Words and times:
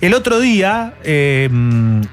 El 0.00 0.12
otro 0.14 0.40
día, 0.40 0.94
eh, 1.04 1.48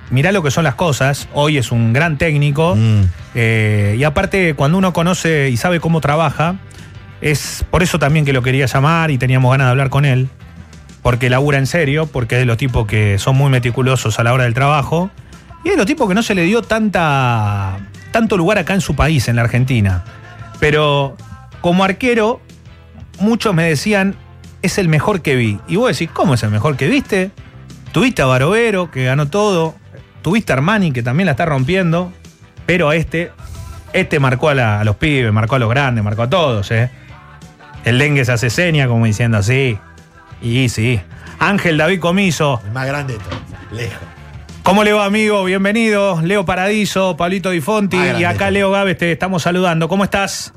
mirá 0.09 0.31
lo 0.31 0.41
que 0.41 0.51
son 0.51 0.63
las 0.63 0.75
cosas, 0.75 1.27
hoy 1.33 1.57
es 1.57 1.71
un 1.71 1.91
gran 1.91 2.17
técnico, 2.17 2.75
Mm. 2.75 3.01
eh, 3.35 3.95
y 3.99 4.03
aparte 4.05 4.53
cuando 4.53 4.77
uno 4.77 4.93
conoce 4.93 5.49
y 5.49 5.57
sabe 5.57 5.79
cómo 5.81 5.99
trabaja, 5.99 6.55
es 7.19 7.65
por 7.69 7.83
eso 7.83 7.99
también 7.99 8.25
que 8.25 8.31
lo 8.33 8.41
quería 8.41 8.65
llamar 8.67 9.11
y 9.11 9.17
teníamos 9.17 9.51
ganas 9.51 9.67
de 9.67 9.71
hablar 9.71 9.89
con 9.89 10.05
él, 10.05 10.29
porque 11.01 11.29
labura 11.29 11.57
en 11.57 11.67
serio, 11.67 12.05
porque 12.07 12.35
es 12.35 12.39
de 12.39 12.45
los 12.45 12.57
tipos 12.57 12.87
que 12.87 13.19
son 13.19 13.35
muy 13.35 13.49
meticulosos 13.49 14.17
a 14.17 14.23
la 14.23 14.31
hora 14.33 14.45
del 14.45 14.53
trabajo, 14.53 15.11
y 15.65 15.69
es 15.69 15.73
de 15.73 15.77
los 15.77 15.85
tipos 15.85 16.07
que 16.07 16.15
no 16.15 16.23
se 16.23 16.35
le 16.35 16.43
dio 16.43 16.61
tanta, 16.61 17.77
tanto 18.11 18.37
lugar 18.37 18.57
acá 18.59 18.73
en 18.73 18.81
su 18.81 18.95
país, 18.95 19.27
en 19.27 19.35
la 19.35 19.41
Argentina. 19.41 20.05
Pero 20.61 21.17
como 21.59 21.83
arquero, 21.83 22.39
muchos 23.19 23.53
me 23.53 23.63
decían, 23.65 24.15
es 24.61 24.77
el 24.77 24.87
mejor 24.87 25.21
que 25.21 25.35
vi. 25.35 25.59
Y 25.67 25.75
vos 25.75 25.91
decís, 25.91 26.09
¿cómo 26.13 26.35
es 26.35 26.43
el 26.43 26.49
mejor 26.49 26.77
que 26.77 26.87
viste? 26.87 27.31
Tuviste 27.93 28.21
a 28.21 28.25
Barovero, 28.25 28.91
que 28.91 29.05
ganó 29.05 29.27
todo. 29.29 29.75
Tuviste 30.21 30.51
a 30.51 30.55
Armani, 30.55 30.91
que 30.91 31.03
también 31.03 31.25
la 31.25 31.31
está 31.31 31.45
rompiendo. 31.45 32.11
Pero 32.65 32.89
a 32.89 32.95
este, 32.95 33.31
este 33.93 34.19
marcó 34.19 34.49
a, 34.49 34.55
la- 34.55 34.79
a 34.81 34.83
los 34.83 34.95
pibes, 34.95 35.31
marcó 35.31 35.55
a 35.55 35.59
los 35.59 35.69
grandes, 35.69 36.03
marcó 36.03 36.23
a 36.23 36.29
todos, 36.29 36.71
¿eh? 36.71 36.89
El 37.85 37.99
dengue 37.99 38.23
se 38.25 38.31
hace 38.31 38.49
seña, 38.49 38.87
como 38.87 39.05
diciendo 39.05 39.37
así. 39.37 39.77
Y 40.41 40.69
sí. 40.69 40.99
Ángel 41.39 41.77
David 41.77 41.99
Comiso. 41.99 42.61
El 42.65 42.71
más 42.71 42.87
grande 42.87 43.13
de 43.13 43.19
todos. 43.19 43.39
Lejos. 43.71 43.97
¿Cómo 44.63 44.83
le 44.85 44.93
va, 44.93 45.03
amigo? 45.05 45.43
Bienvenido. 45.43 46.21
Leo 46.21 46.45
Paradiso, 46.45 47.17
Pablito 47.17 47.49
Di 47.49 47.59
Fonti. 47.59 47.97
Ah, 47.97 48.17
y 48.19 48.23
acá 48.23 48.49
Leo 48.49 48.71
Gávez 48.71 48.97
te 48.97 49.11
estamos 49.11 49.43
saludando. 49.43 49.89
¿Cómo 49.89 50.05
estás? 50.05 50.53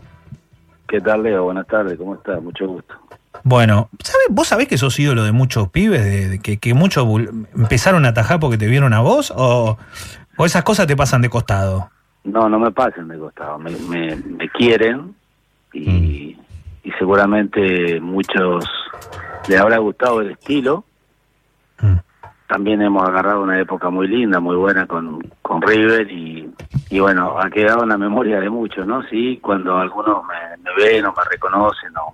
¿Qué 0.88 1.01
tal, 1.01 1.24
Leo? 1.24 1.43
Buenas 1.45 1.66
tardes, 1.66 1.98
¿cómo 1.98 2.15
estás? 2.15 2.41
Mucho 2.41 2.68
gusto. 2.68 2.95
Bueno, 3.48 3.91
¿sabe- 4.02 4.24
¿vos 4.30 4.48
sabés 4.48 4.66
que 4.66 4.77
sos 4.77 4.98
ídolo 4.98 5.23
de 5.23 5.30
muchos 5.30 5.68
pibes? 5.68 6.02
De, 6.02 6.28
de 6.30 6.38
que, 6.41 6.56
que 6.59 6.74
muchos 6.74 7.06
empezaron 7.54 8.04
a 8.04 8.09
atajar 8.09 8.41
porque 8.41 8.59
te 8.59 8.66
vieron 8.66 8.92
a 8.92 8.98
vos? 9.02 9.32
¿O, 9.37 9.78
o 10.37 10.45
esas 10.46 10.64
cosas 10.64 10.88
te 10.88 10.96
pasan 10.96 11.23
de 11.23 11.30
costado? 11.30 11.88
No, 12.24 12.48
no 12.48 12.59
me 12.59 12.73
pasen 12.73 13.06
de 13.06 13.16
costado, 13.16 13.56
me, 13.60 13.71
me, 13.88 14.16
me 14.16 14.48
quieren 14.48 15.15
y, 15.73 16.37
y 16.82 16.90
seguramente 16.98 18.01
muchos 18.01 18.68
les 19.46 19.60
habrá 19.60 19.78
gustado 19.78 20.23
el 20.23 20.32
estilo. 20.32 20.82
Mm. 21.80 21.99
También 22.49 22.82
hemos 22.82 23.09
agarrado 23.09 23.43
una 23.43 23.60
época 23.60 23.90
muy 23.90 24.09
linda, 24.09 24.40
muy 24.40 24.56
buena 24.56 24.88
con, 24.88 25.21
con 25.43 25.62
River 25.62 26.10
y, 26.10 26.51
y 26.90 26.99
bueno, 26.99 27.38
ha 27.38 27.49
quedado 27.49 27.84
en 27.84 27.90
la 27.90 27.96
memoria 27.99 28.40
de 28.40 28.51
muchos, 28.51 28.84
¿no? 28.88 29.04
Sí, 29.04 29.38
cuando 29.40 29.78
algunos 29.78 30.23
me, 30.24 30.56
me 30.65 30.71
ven 30.84 31.06
o 31.06 31.12
me 31.16 31.23
reconocen 31.30 31.90
o, 31.96 32.12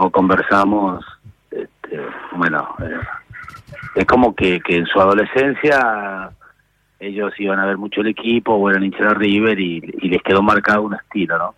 o 0.00 0.10
conversamos, 0.10 1.04
este, 1.50 2.00
bueno, 2.36 2.68
eh, 2.80 3.00
es 3.96 4.04
como 4.06 4.34
que, 4.34 4.60
que 4.60 4.76
en 4.76 4.86
su 4.86 5.00
adolescencia 5.00 6.30
ellos 7.00 7.32
iban 7.38 7.58
a 7.58 7.66
ver 7.66 7.76
mucho 7.78 8.00
el 8.00 8.06
equipo 8.08 8.54
o 8.54 8.70
eran 8.70 8.84
hinchas 8.84 9.08
de 9.08 9.14
River 9.14 9.58
y, 9.58 9.82
y 10.00 10.08
les 10.08 10.22
quedó 10.22 10.42
marcado 10.42 10.82
un 10.82 10.94
estilo, 10.94 11.36
¿no? 11.38 11.54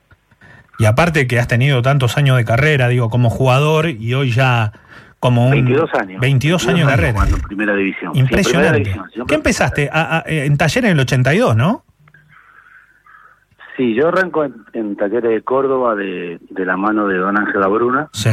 Y 0.78 0.86
aparte 0.86 1.26
que 1.26 1.38
has 1.38 1.48
tenido 1.48 1.82
tantos 1.82 2.16
años 2.16 2.38
de 2.38 2.44
carrera, 2.46 2.88
digo, 2.88 3.10
como 3.10 3.28
jugador 3.28 3.88
y 3.90 4.14
hoy 4.14 4.30
ya 4.30 4.72
como 5.18 5.44
un... 5.44 5.50
22 5.50 5.94
años. 5.94 6.20
22 6.22 6.68
años 6.68 6.86
de 6.86 6.92
carrera. 6.94 7.26
en 7.28 7.40
primera 7.42 7.74
división. 7.74 8.12
Primera 8.12 8.20
Impresionante. 8.38 8.78
división, 8.90 9.26
¿Qué 9.26 9.34
empezaste? 9.34 9.90
A- 9.92 10.18
a- 10.18 10.24
en 10.26 10.56
taller 10.56 10.86
en 10.86 10.92
el 10.92 11.00
82, 11.00 11.54
¿no? 11.56 11.84
Sí, 13.80 13.94
yo 13.94 14.08
arranco 14.08 14.44
en, 14.44 14.54
en 14.74 14.94
Talleres 14.94 15.30
de 15.30 15.40
Córdoba 15.40 15.94
de, 15.94 16.38
de 16.50 16.66
la 16.66 16.76
mano 16.76 17.06
de 17.08 17.16
Don 17.16 17.38
Ángel 17.38 17.62
Bruna 17.70 18.10
Sí. 18.12 18.28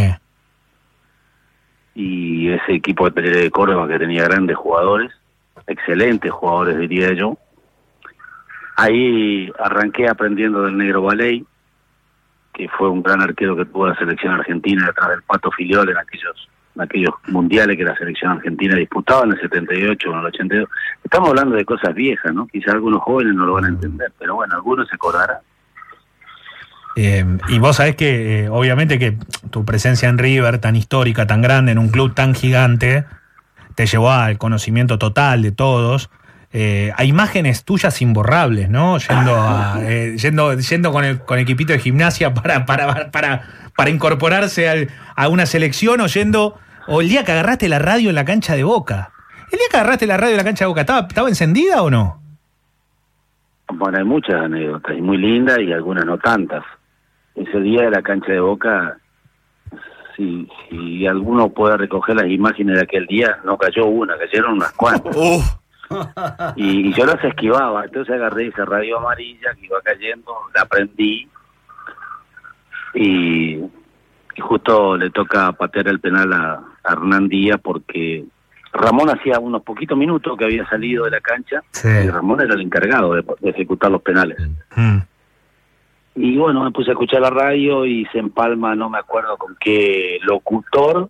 y 1.96 2.50
ese 2.50 2.74
equipo 2.74 3.06
de 3.06 3.12
Talleres 3.12 3.44
de 3.44 3.52
Córdoba 3.52 3.88
que 3.88 3.98
tenía 3.98 4.26
grandes 4.26 4.58
jugadores, 4.58 5.10
excelentes 5.66 6.30
jugadores 6.34 6.78
diría 6.78 7.14
yo. 7.14 7.38
Ahí 8.76 9.50
arranqué 9.58 10.10
aprendiendo 10.10 10.64
del 10.64 10.76
negro 10.78 11.02
Baley, 11.04 11.46
que 12.54 12.68
fue 12.68 12.90
un 12.90 13.02
gran 13.02 13.22
arquero 13.22 13.56
que 13.56 13.64
tuvo 13.64 13.88
la 13.88 13.96
selección 13.96 14.34
argentina 14.34 14.86
detrás 14.88 15.12
del 15.12 15.24
Pato 15.24 15.50
Filiol 15.52 15.90
en 15.90 15.98
aquellos 15.98 16.50
aquellos 16.80 17.12
mundiales 17.28 17.78
que 17.78 17.84
la 17.84 17.96
selección 17.96 18.32
argentina 18.32 18.76
disputaba 18.76 19.24
en 19.24 19.32
el 19.32 19.42
78 19.42 20.10
o 20.10 20.14
en 20.14 20.20
el 20.20 20.26
82. 20.26 20.70
Estamos 21.04 21.30
hablando 21.30 21.56
de 21.56 21.66
cosas 21.66 21.94
viejas, 21.96 22.34
¿no? 22.34 22.48
Quizás 22.48 22.74
algunos 22.74 23.02
jóvenes 23.02 23.34
no 23.36 23.46
lo 23.46 23.54
van 23.54 23.66
a 23.66 23.70
entender, 23.70 24.12
pero 24.20 24.36
bueno, 24.36 24.56
algunos 24.56 24.88
se 24.88 24.96
acordarán. 24.96 25.38
Eh, 26.96 27.24
y 27.50 27.60
vos 27.60 27.76
sabés 27.76 27.96
que, 27.96 28.46
eh, 28.46 28.50
obviamente, 28.50 28.98
que 28.98 29.18
tu 29.52 29.64
presencia 29.66 30.10
en 30.10 30.18
River, 30.18 30.58
tan 30.60 30.76
histórica, 30.76 31.28
tan 31.28 31.42
grande, 31.42 31.72
en 31.72 31.78
un 31.78 31.90
club 31.90 32.14
tan 32.16 32.34
gigante, 32.34 33.06
te 33.76 33.86
llevó 33.86 34.12
al 34.12 34.38
conocimiento 34.40 34.98
total 34.98 35.44
de 35.44 35.52
todos. 35.52 36.10
Eh, 36.54 36.92
hay 36.96 37.10
imágenes 37.10 37.64
tuyas 37.66 38.02
imborrables, 38.02 38.70
¿no? 38.70 38.98
Yendo, 38.98 39.36
a- 39.36 39.78
eh, 39.84 40.16
yendo, 40.18 40.54
yendo 40.58 40.92
con, 40.92 41.04
el, 41.06 41.20
con 41.20 41.38
equipito 41.38 41.74
de 41.74 41.80
gimnasia 41.80 42.34
para, 42.34 42.66
para, 42.66 43.12
para, 43.12 43.44
para 43.76 43.90
incorporarse 43.92 44.68
al- 44.68 44.88
a 45.16 45.28
una 45.28 45.46
selección 45.46 46.02
o 46.02 46.08
yendo. 46.08 46.58
O 46.88 47.02
el 47.02 47.10
día 47.10 47.24
que 47.24 47.32
agarraste 47.32 47.70
la 47.70 47.80
radio 47.80 48.10
en 48.10 48.16
la 48.16 48.26
cancha 48.26 48.56
de 48.56 48.64
Boca. 48.64 49.12
¿El 49.52 49.60
día 49.60 49.68
que 49.70 49.78
agarraste 49.78 50.08
la 50.08 50.18
radio 50.18 50.32
en 50.32 50.38
la 50.38 50.44
cancha 50.44 50.66
de 50.66 50.70
Boca 50.70 50.82
estaba, 50.82 51.08
estaba 51.08 51.30
encendida 51.30 51.82
o 51.82 51.90
no? 51.90 52.22
Bueno, 53.74 53.98
hay 53.98 54.04
muchas 54.06 54.36
anécdotas, 54.36 54.98
y 54.98 55.02
muy 55.02 55.18
lindas 55.18 55.60
y 55.60 55.72
algunas 55.74 56.06
no 56.06 56.18
tantas. 56.18 56.64
Ese 57.36 57.60
día 57.60 57.84
de 57.84 57.92
la 57.92 58.02
cancha 58.02 58.32
de 58.32 58.40
Boca, 58.40 58.98
si, 60.16 60.48
si 60.70 61.06
alguno 61.06 61.50
puede 61.50 61.78
recoger 61.78 62.16
las 62.16 62.28
imágenes 62.28 62.76
de 62.76 62.82
aquel 62.84 63.06
día, 63.08 63.38
no 63.44 63.58
cayó 63.58 63.86
una, 63.86 64.18
cayeron 64.18 64.54
unas 64.54 64.72
cuantas. 64.74 65.16
Y, 66.58 66.90
y 66.90 66.94
yo 66.94 67.06
las 67.06 67.24
esquivaba, 67.24 67.86
entonces 67.86 68.14
agarré 68.16 68.48
esa 68.48 68.66
radio 68.66 68.98
amarilla 68.98 69.54
que 69.54 69.68
iba 69.68 69.80
cayendo, 69.82 70.34
la 70.54 70.66
prendí 70.66 71.30
y, 72.94 73.60
y 74.38 74.42
justo 74.42 74.96
le 74.96 75.10
toca 75.10 75.52
patear 75.54 75.88
el 75.88 76.00
penal 76.00 76.32
a, 76.32 76.62
a 76.84 76.94
Hernán 76.94 77.28
Díaz 77.28 77.60
porque 77.62 78.24
Ramón 78.72 79.10
hacía 79.10 79.40
unos 79.40 79.64
poquitos 79.64 79.98
minutos 79.98 80.38
que 80.38 80.46
había 80.46 80.68
salido 80.70 81.06
de 81.06 81.12
la 81.12 81.22
cancha 81.22 81.64
Sí. 81.72 81.88
y 82.06 82.10
Ramón 82.10 82.42
era 82.42 82.54
el 82.54 82.62
encargado 82.62 83.14
de, 83.16 83.24
de 83.42 83.50
ejecutar 83.50 83.90
los 83.92 84.02
penales. 84.02 84.38
Mm. 84.76 84.98
Y 86.16 86.38
bueno, 86.38 86.64
me 86.64 86.72
puse 86.72 86.90
a 86.92 86.94
escuchar 86.94 87.22
la 87.22 87.30
radio 87.30 87.86
y 87.86 88.06
se 88.08 88.20
empalma, 88.20 88.76
no 88.76 88.90
me 88.90 88.98
acuerdo 89.00 89.38
con 89.38 89.56
qué 89.60 90.18
locutor, 90.24 91.10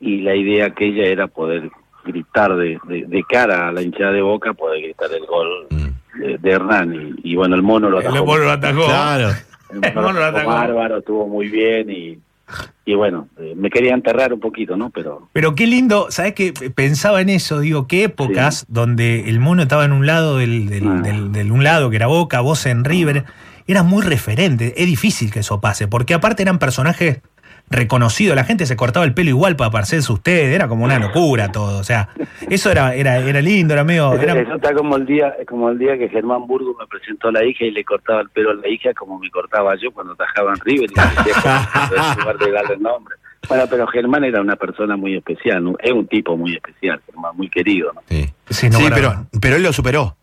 y 0.00 0.20
la 0.20 0.34
idea 0.36 0.66
aquella 0.66 1.04
era 1.04 1.26
poder 1.26 1.70
gritar 2.04 2.54
de, 2.56 2.78
de, 2.84 3.04
de 3.06 3.24
cara 3.28 3.68
a 3.68 3.72
la 3.72 3.82
hinchada 3.82 4.12
de 4.12 4.22
boca, 4.22 4.52
poder 4.54 4.80
gritar 4.82 5.10
el 5.12 5.26
gol 5.26 5.66
de, 6.14 6.38
de 6.38 6.50
Hernán. 6.50 6.94
Y, 7.22 7.32
y 7.32 7.36
bueno, 7.36 7.56
el 7.56 7.62
mono 7.62 7.90
lo 7.90 7.98
atajó. 7.98 8.16
El 8.16 8.24
mono 8.24 8.44
lo 8.44 8.50
atajó. 8.50 8.84
Claro. 8.86 9.28
El 9.72 9.84
el 9.84 9.94
mono 9.94 10.12
lo 10.12 10.24
atajó. 10.24 10.48
bárbaro, 10.48 10.98
estuvo 10.98 11.26
muy 11.28 11.48
bien 11.48 11.90
y, 11.90 12.18
y 12.86 12.94
bueno, 12.94 13.28
eh, 13.38 13.52
me 13.56 13.68
quería 13.70 13.92
enterrar 13.94 14.32
un 14.32 14.40
poquito, 14.40 14.76
¿no? 14.76 14.90
Pero 14.90 15.28
Pero 15.32 15.54
qué 15.54 15.66
lindo, 15.66 16.06
¿sabes 16.10 16.32
qué? 16.34 16.52
Pensaba 16.74 17.20
en 17.20 17.28
eso, 17.28 17.60
digo, 17.60 17.86
qué 17.86 18.04
épocas 18.04 18.64
donde 18.68 19.28
el 19.28 19.40
mono 19.40 19.62
estaba 19.62 19.84
en 19.84 19.92
un 19.92 20.06
lado 20.06 20.38
del, 20.38 20.68
del, 20.68 20.88
Ah. 20.88 21.00
del- 21.02 21.32
del 21.32 21.52
un 21.52 21.64
lado 21.64 21.90
que 21.90 21.96
era 21.96 22.06
Boca, 22.06 22.40
vos 22.40 22.64
en 22.66 22.84
River, 22.84 23.24
era 23.66 23.82
muy 23.82 24.02
referente. 24.02 24.72
Es 24.80 24.86
difícil 24.86 25.30
que 25.30 25.40
eso 25.40 25.60
pase, 25.60 25.86
porque 25.88 26.14
aparte 26.14 26.42
eran 26.42 26.58
personajes 26.58 27.20
reconocidos, 27.70 28.34
la 28.36 28.44
gente 28.44 28.66
se 28.66 28.76
cortaba 28.76 29.04
el 29.04 29.14
pelo 29.14 29.30
igual 29.30 29.56
para 29.56 29.70
parecerse 29.70 30.10
a 30.10 30.14
ustedes, 30.14 30.54
era 30.54 30.68
como 30.68 30.84
una 30.84 30.98
locura 30.98 31.52
todo. 31.52 31.78
O 31.78 31.84
sea, 31.84 32.08
eso 32.48 32.70
era, 32.70 32.94
era, 32.94 33.18
era 33.18 33.40
lindo, 33.40 33.74
era 33.74 33.84
medio. 33.84 34.12
eso, 34.14 34.22
era- 34.22 34.40
eso 34.40 34.54
está 34.54 34.72
como 34.74 34.96
el 34.96 35.06
día 35.06 35.34
como 35.48 35.68
el 35.70 35.78
día 35.78 35.98
que 35.98 36.08
Germán 36.08 36.46
Burgo 36.46 36.76
me 36.78 36.86
presentó 36.86 37.28
a 37.28 37.32
la 37.32 37.44
hija 37.44 37.64
y 37.64 37.70
le 37.70 37.84
cortaba 37.84 38.20
el 38.22 38.30
pelo 38.30 38.50
a 38.50 38.54
la 38.54 38.68
hija 38.68 38.92
como 38.94 39.18
me 39.18 39.30
cortaba 39.30 39.74
yo 39.82 39.90
cuando 39.92 40.14
tajaba 40.14 40.52
en 40.52 40.60
River 40.60 40.90
y 40.90 40.94
me 40.94 42.46
de 42.46 42.52
darle 42.52 42.74
el 42.74 42.82
nombre. 42.82 43.14
Bueno, 43.48 43.64
pero 43.70 43.86
Germán 43.86 44.24
era 44.24 44.40
una 44.40 44.56
persona 44.56 44.96
muy 44.96 45.16
especial, 45.16 45.62
¿no? 45.64 45.74
es 45.78 45.92
un 45.92 46.06
tipo 46.06 46.36
muy 46.36 46.54
especial, 46.54 47.00
Germán, 47.06 47.36
muy 47.36 47.48
querido, 47.48 47.92
¿no? 47.94 48.02
Sí, 48.08 48.28
Sí, 48.50 48.68
no, 48.70 48.78
Sí, 48.78 48.86
pero, 48.92 49.26
pero 49.40 49.56
él 49.56 49.62
lo 49.62 49.72
superó. 49.72 50.16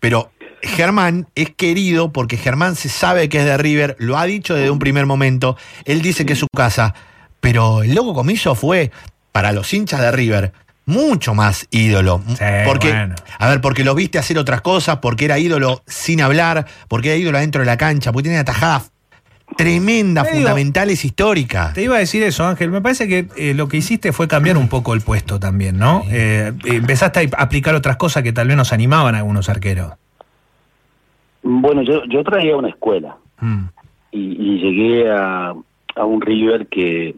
Pero 0.00 0.30
Germán 0.62 1.26
es 1.34 1.50
querido 1.50 2.12
porque 2.12 2.36
Germán 2.36 2.76
se 2.76 2.88
sabe 2.88 3.28
que 3.28 3.38
es 3.40 3.44
de 3.44 3.56
River, 3.58 3.96
lo 3.98 4.16
ha 4.18 4.24
dicho 4.24 4.54
desde 4.54 4.70
un 4.70 4.78
primer 4.78 5.06
momento, 5.06 5.56
él 5.84 6.02
dice 6.02 6.24
que 6.24 6.34
es 6.34 6.38
su 6.38 6.46
casa, 6.54 6.94
pero 7.40 7.82
el 7.82 7.94
loco 7.94 8.14
comiso 8.14 8.54
fue, 8.54 8.90
para 9.32 9.52
los 9.52 9.72
hinchas 9.74 10.00
de 10.00 10.12
River, 10.12 10.52
mucho 10.86 11.34
más 11.34 11.66
ídolo. 11.70 12.22
Sí, 12.28 12.44
porque, 12.64 12.88
bueno. 12.88 13.14
A 13.38 13.48
ver, 13.48 13.60
porque 13.60 13.84
lo 13.84 13.94
viste 13.94 14.18
hacer 14.18 14.38
otras 14.38 14.60
cosas, 14.60 14.98
porque 14.98 15.24
era 15.24 15.38
ídolo 15.38 15.82
sin 15.86 16.20
hablar, 16.20 16.66
porque 16.88 17.10
era 17.10 17.16
ídolo 17.18 17.38
adentro 17.38 17.60
de 17.62 17.66
la 17.66 17.76
cancha, 17.76 18.12
porque 18.12 18.28
tenía 18.28 18.40
atajadas 18.40 18.90
tremendas, 19.56 20.24
digo- 20.26 20.36
fundamentales, 20.36 21.04
históricas. 21.04 21.74
Te 21.74 21.82
iba 21.82 21.96
a 21.96 21.98
decir 21.98 22.22
eso, 22.22 22.46
Ángel. 22.46 22.70
Me 22.70 22.80
parece 22.80 23.06
que 23.06 23.28
eh, 23.36 23.54
lo 23.54 23.68
que 23.68 23.76
hiciste 23.76 24.12
fue 24.12 24.26
cambiar 24.28 24.56
un 24.56 24.68
poco 24.68 24.94
el 24.94 25.00
puesto 25.02 25.38
también, 25.38 25.78
¿no? 25.78 26.04
Eh, 26.10 26.52
empezaste 26.64 27.30
a 27.36 27.42
aplicar 27.42 27.74
otras 27.74 27.96
cosas 27.96 28.22
que 28.22 28.32
tal 28.32 28.48
vez 28.48 28.56
nos 28.56 28.72
animaban 28.72 29.14
a 29.14 29.18
algunos 29.18 29.48
arqueros. 29.48 29.92
Bueno, 31.42 31.82
yo, 31.82 32.04
yo 32.04 32.22
traía 32.24 32.56
una 32.56 32.68
escuela 32.68 33.16
Mm. 33.40 33.64
y, 34.12 34.20
y 34.20 34.58
llegué 34.60 35.10
a, 35.10 35.52
a 35.96 36.04
un 36.04 36.20
River 36.20 36.68
que, 36.68 37.16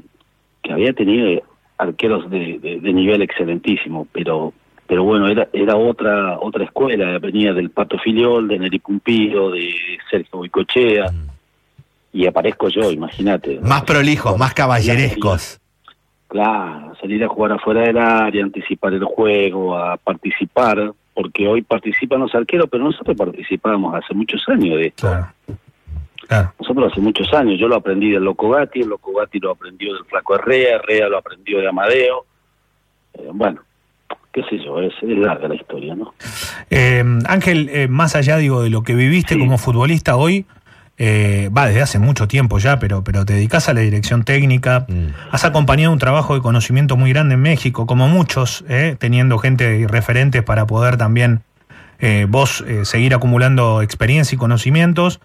que 0.62 0.72
había 0.72 0.92
tenido 0.94 1.42
arqueros 1.76 2.30
de, 2.30 2.58
de, 2.60 2.80
de 2.80 2.92
nivel 2.94 3.20
excelentísimo, 3.22 4.06
pero 4.12 4.52
pero 4.86 5.02
bueno, 5.04 5.28
era 5.28 5.48
era 5.52 5.76
otra 5.76 6.38
otra 6.38 6.64
escuela, 6.64 7.18
venía 7.18 7.52
del 7.52 7.70
Pato 7.70 7.98
Filiol, 7.98 8.48
de 8.48 8.58
Neri 8.58 8.78
Pumpido, 8.78 9.50
de 9.50 9.74
Sergio 10.10 10.38
Boicochea, 10.38 11.12
y 12.12 12.26
aparezco 12.26 12.68
yo, 12.68 12.90
imagínate. 12.90 13.60
Más 13.60 13.82
prolijos, 13.82 14.38
más 14.38 14.54
caballerescos. 14.54 15.60
Claro, 16.28 16.94
salir 17.00 17.22
a 17.24 17.28
jugar 17.28 17.52
afuera 17.52 17.82
del 17.82 17.98
área, 17.98 18.44
anticipar 18.44 18.94
el 18.94 19.04
juego, 19.04 19.76
a 19.76 19.96
participar, 19.96 20.92
porque 21.14 21.46
hoy 21.48 21.62
participan 21.62 22.20
los 22.20 22.34
arqueros, 22.34 22.68
pero 22.70 22.84
nosotros 22.84 23.16
participábamos 23.16 23.94
hace 23.94 24.12
muchos 24.14 24.42
años 24.48 24.76
de 24.78 24.86
esto. 24.88 25.06
Claro. 25.08 25.26
Claro. 26.26 26.52
Nosotros 26.58 26.90
hace 26.90 27.00
muchos 27.00 27.32
años, 27.34 27.60
yo 27.60 27.68
lo 27.68 27.76
aprendí 27.76 28.10
del 28.10 28.24
Loco 28.24 28.48
Gatti, 28.50 28.80
el 28.80 28.88
Loco 28.88 29.12
Gatti 29.12 29.38
lo 29.40 29.50
aprendió 29.50 29.92
del 29.94 30.04
Flaco 30.06 30.34
Herrea, 30.36 30.76
Herrea 30.76 31.08
lo 31.08 31.18
aprendió 31.18 31.58
de 31.60 31.68
Amadeo. 31.68 32.24
Eh, 33.12 33.28
bueno, 33.32 33.60
qué 34.32 34.42
sé 34.44 34.58
yo, 34.64 34.80
es, 34.80 34.94
es 35.02 35.18
larga 35.18 35.48
la 35.48 35.54
historia, 35.54 35.94
¿no? 35.94 36.14
Eh, 36.70 37.04
Ángel, 37.28 37.68
eh, 37.70 37.88
más 37.88 38.16
allá 38.16 38.38
digo 38.38 38.62
de 38.62 38.70
lo 38.70 38.82
que 38.82 38.94
viviste 38.94 39.34
Sí. 39.34 39.40
como 39.40 39.58
futbolista 39.58 40.16
hoy, 40.16 40.46
eh, 40.96 41.50
va 41.56 41.66
desde 41.66 41.82
hace 41.82 41.98
mucho 41.98 42.28
tiempo 42.28 42.58
ya, 42.58 42.78
pero, 42.78 43.02
pero 43.02 43.24
te 43.26 43.32
dedicas 43.34 43.68
a 43.68 43.74
la 43.74 43.80
dirección 43.80 44.22
técnica, 44.24 44.86
Mm. 44.88 45.08
has 45.32 45.44
acompañado 45.44 45.92
un 45.92 45.98
trabajo 45.98 46.34
de 46.34 46.40
conocimiento 46.40 46.96
muy 46.96 47.10
grande 47.12 47.34
en 47.34 47.40
México, 47.42 47.86
como 47.86 48.08
muchos, 48.08 48.64
eh, 48.68 48.94
teniendo 48.98 49.38
gente 49.38 49.78
y 49.78 49.86
referentes 49.86 50.42
para 50.44 50.66
poder 50.66 50.96
también 50.96 51.42
eh, 52.00 52.26
vos 52.28 52.64
seguir 52.82 53.14
acumulando 53.14 53.80
experiencia 53.82 54.36
y 54.36 54.38
conocimientos, 54.38 55.20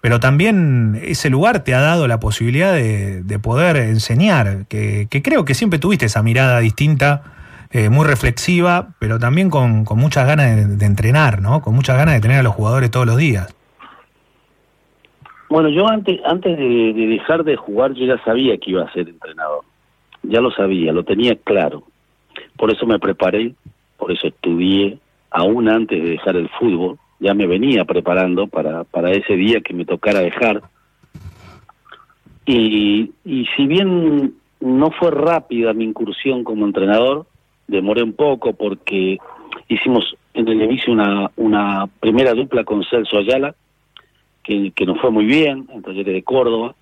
pero 0.00 0.20
también 0.20 1.00
ese 1.02 1.30
lugar 1.30 1.60
te 1.64 1.74
ha 1.74 1.80
dado 1.80 2.06
la 2.06 2.20
posibilidad 2.20 2.72
de, 2.72 3.22
de 3.22 3.38
poder 3.38 3.76
enseñar, 3.76 4.66
que, 4.68 5.06
que 5.10 5.22
creo 5.22 5.44
que 5.44 5.54
siempre 5.54 5.78
tuviste 5.78 6.06
esa 6.06 6.22
mirada 6.22 6.60
distinta, 6.60 7.22
muy 7.90 8.06
reflexiva, 8.06 8.88
pero 8.98 9.18
también 9.18 9.50
con, 9.50 9.84
con 9.84 9.98
muchas 9.98 10.26
ganas 10.26 10.56
de, 10.56 10.66
de 10.66 10.86
entrenar, 10.86 11.42
¿no? 11.42 11.60
Con 11.60 11.74
muchas 11.74 11.96
ganas 11.96 12.14
de 12.14 12.20
tener 12.20 12.38
a 12.38 12.42
los 12.42 12.54
jugadores 12.54 12.90
todos 12.90 13.06
los 13.06 13.16
días. 13.16 13.48
Bueno, 15.48 15.68
yo 15.70 15.88
antes 15.88 16.20
antes 16.24 16.56
de, 16.56 16.92
de 16.92 17.06
dejar 17.06 17.44
de 17.44 17.56
jugar 17.56 17.94
yo 17.94 18.04
ya 18.04 18.22
sabía 18.24 18.58
que 18.58 18.70
iba 18.70 18.82
a 18.82 18.92
ser 18.92 19.08
entrenador. 19.08 19.64
Ya 20.22 20.40
lo 20.40 20.50
sabía, 20.50 20.92
lo 20.92 21.04
tenía 21.04 21.36
claro. 21.36 21.84
Por 22.56 22.70
eso 22.70 22.86
me 22.86 22.98
preparé, 22.98 23.54
por 23.96 24.12
eso 24.12 24.26
estudié, 24.26 24.98
aún 25.30 25.68
antes 25.68 26.02
de 26.02 26.10
dejar 26.10 26.36
el 26.36 26.48
fútbol. 26.50 26.98
Ya 27.20 27.34
me 27.34 27.46
venía 27.46 27.84
preparando 27.84 28.46
para, 28.46 28.84
para 28.84 29.10
ese 29.10 29.34
día 29.34 29.60
que 29.60 29.74
me 29.74 29.84
tocara 29.84 30.20
dejar. 30.20 30.62
Y, 32.46 33.12
y 33.24 33.46
si 33.56 33.66
bien 33.66 34.34
no 34.60 34.90
fue 34.90 35.10
rápida 35.10 35.72
mi 35.72 35.84
incursión 35.84 36.44
como 36.44 36.64
entrenador, 36.64 37.26
demoré 37.66 38.02
un 38.02 38.14
poco 38.14 38.52
porque 38.54 39.18
hicimos 39.68 40.16
en 40.34 40.48
el 40.48 40.80
una, 40.88 41.30
una 41.36 41.86
primera 42.00 42.32
dupla 42.34 42.64
con 42.64 42.84
Celso 42.84 43.18
Ayala, 43.18 43.54
que, 44.48 44.72
que 44.74 44.86
nos 44.86 44.98
fue 44.98 45.10
muy 45.10 45.26
bien 45.26 45.68
en 45.70 45.82
Talleres 45.82 46.14
de 46.14 46.22
Córdoba. 46.22 46.74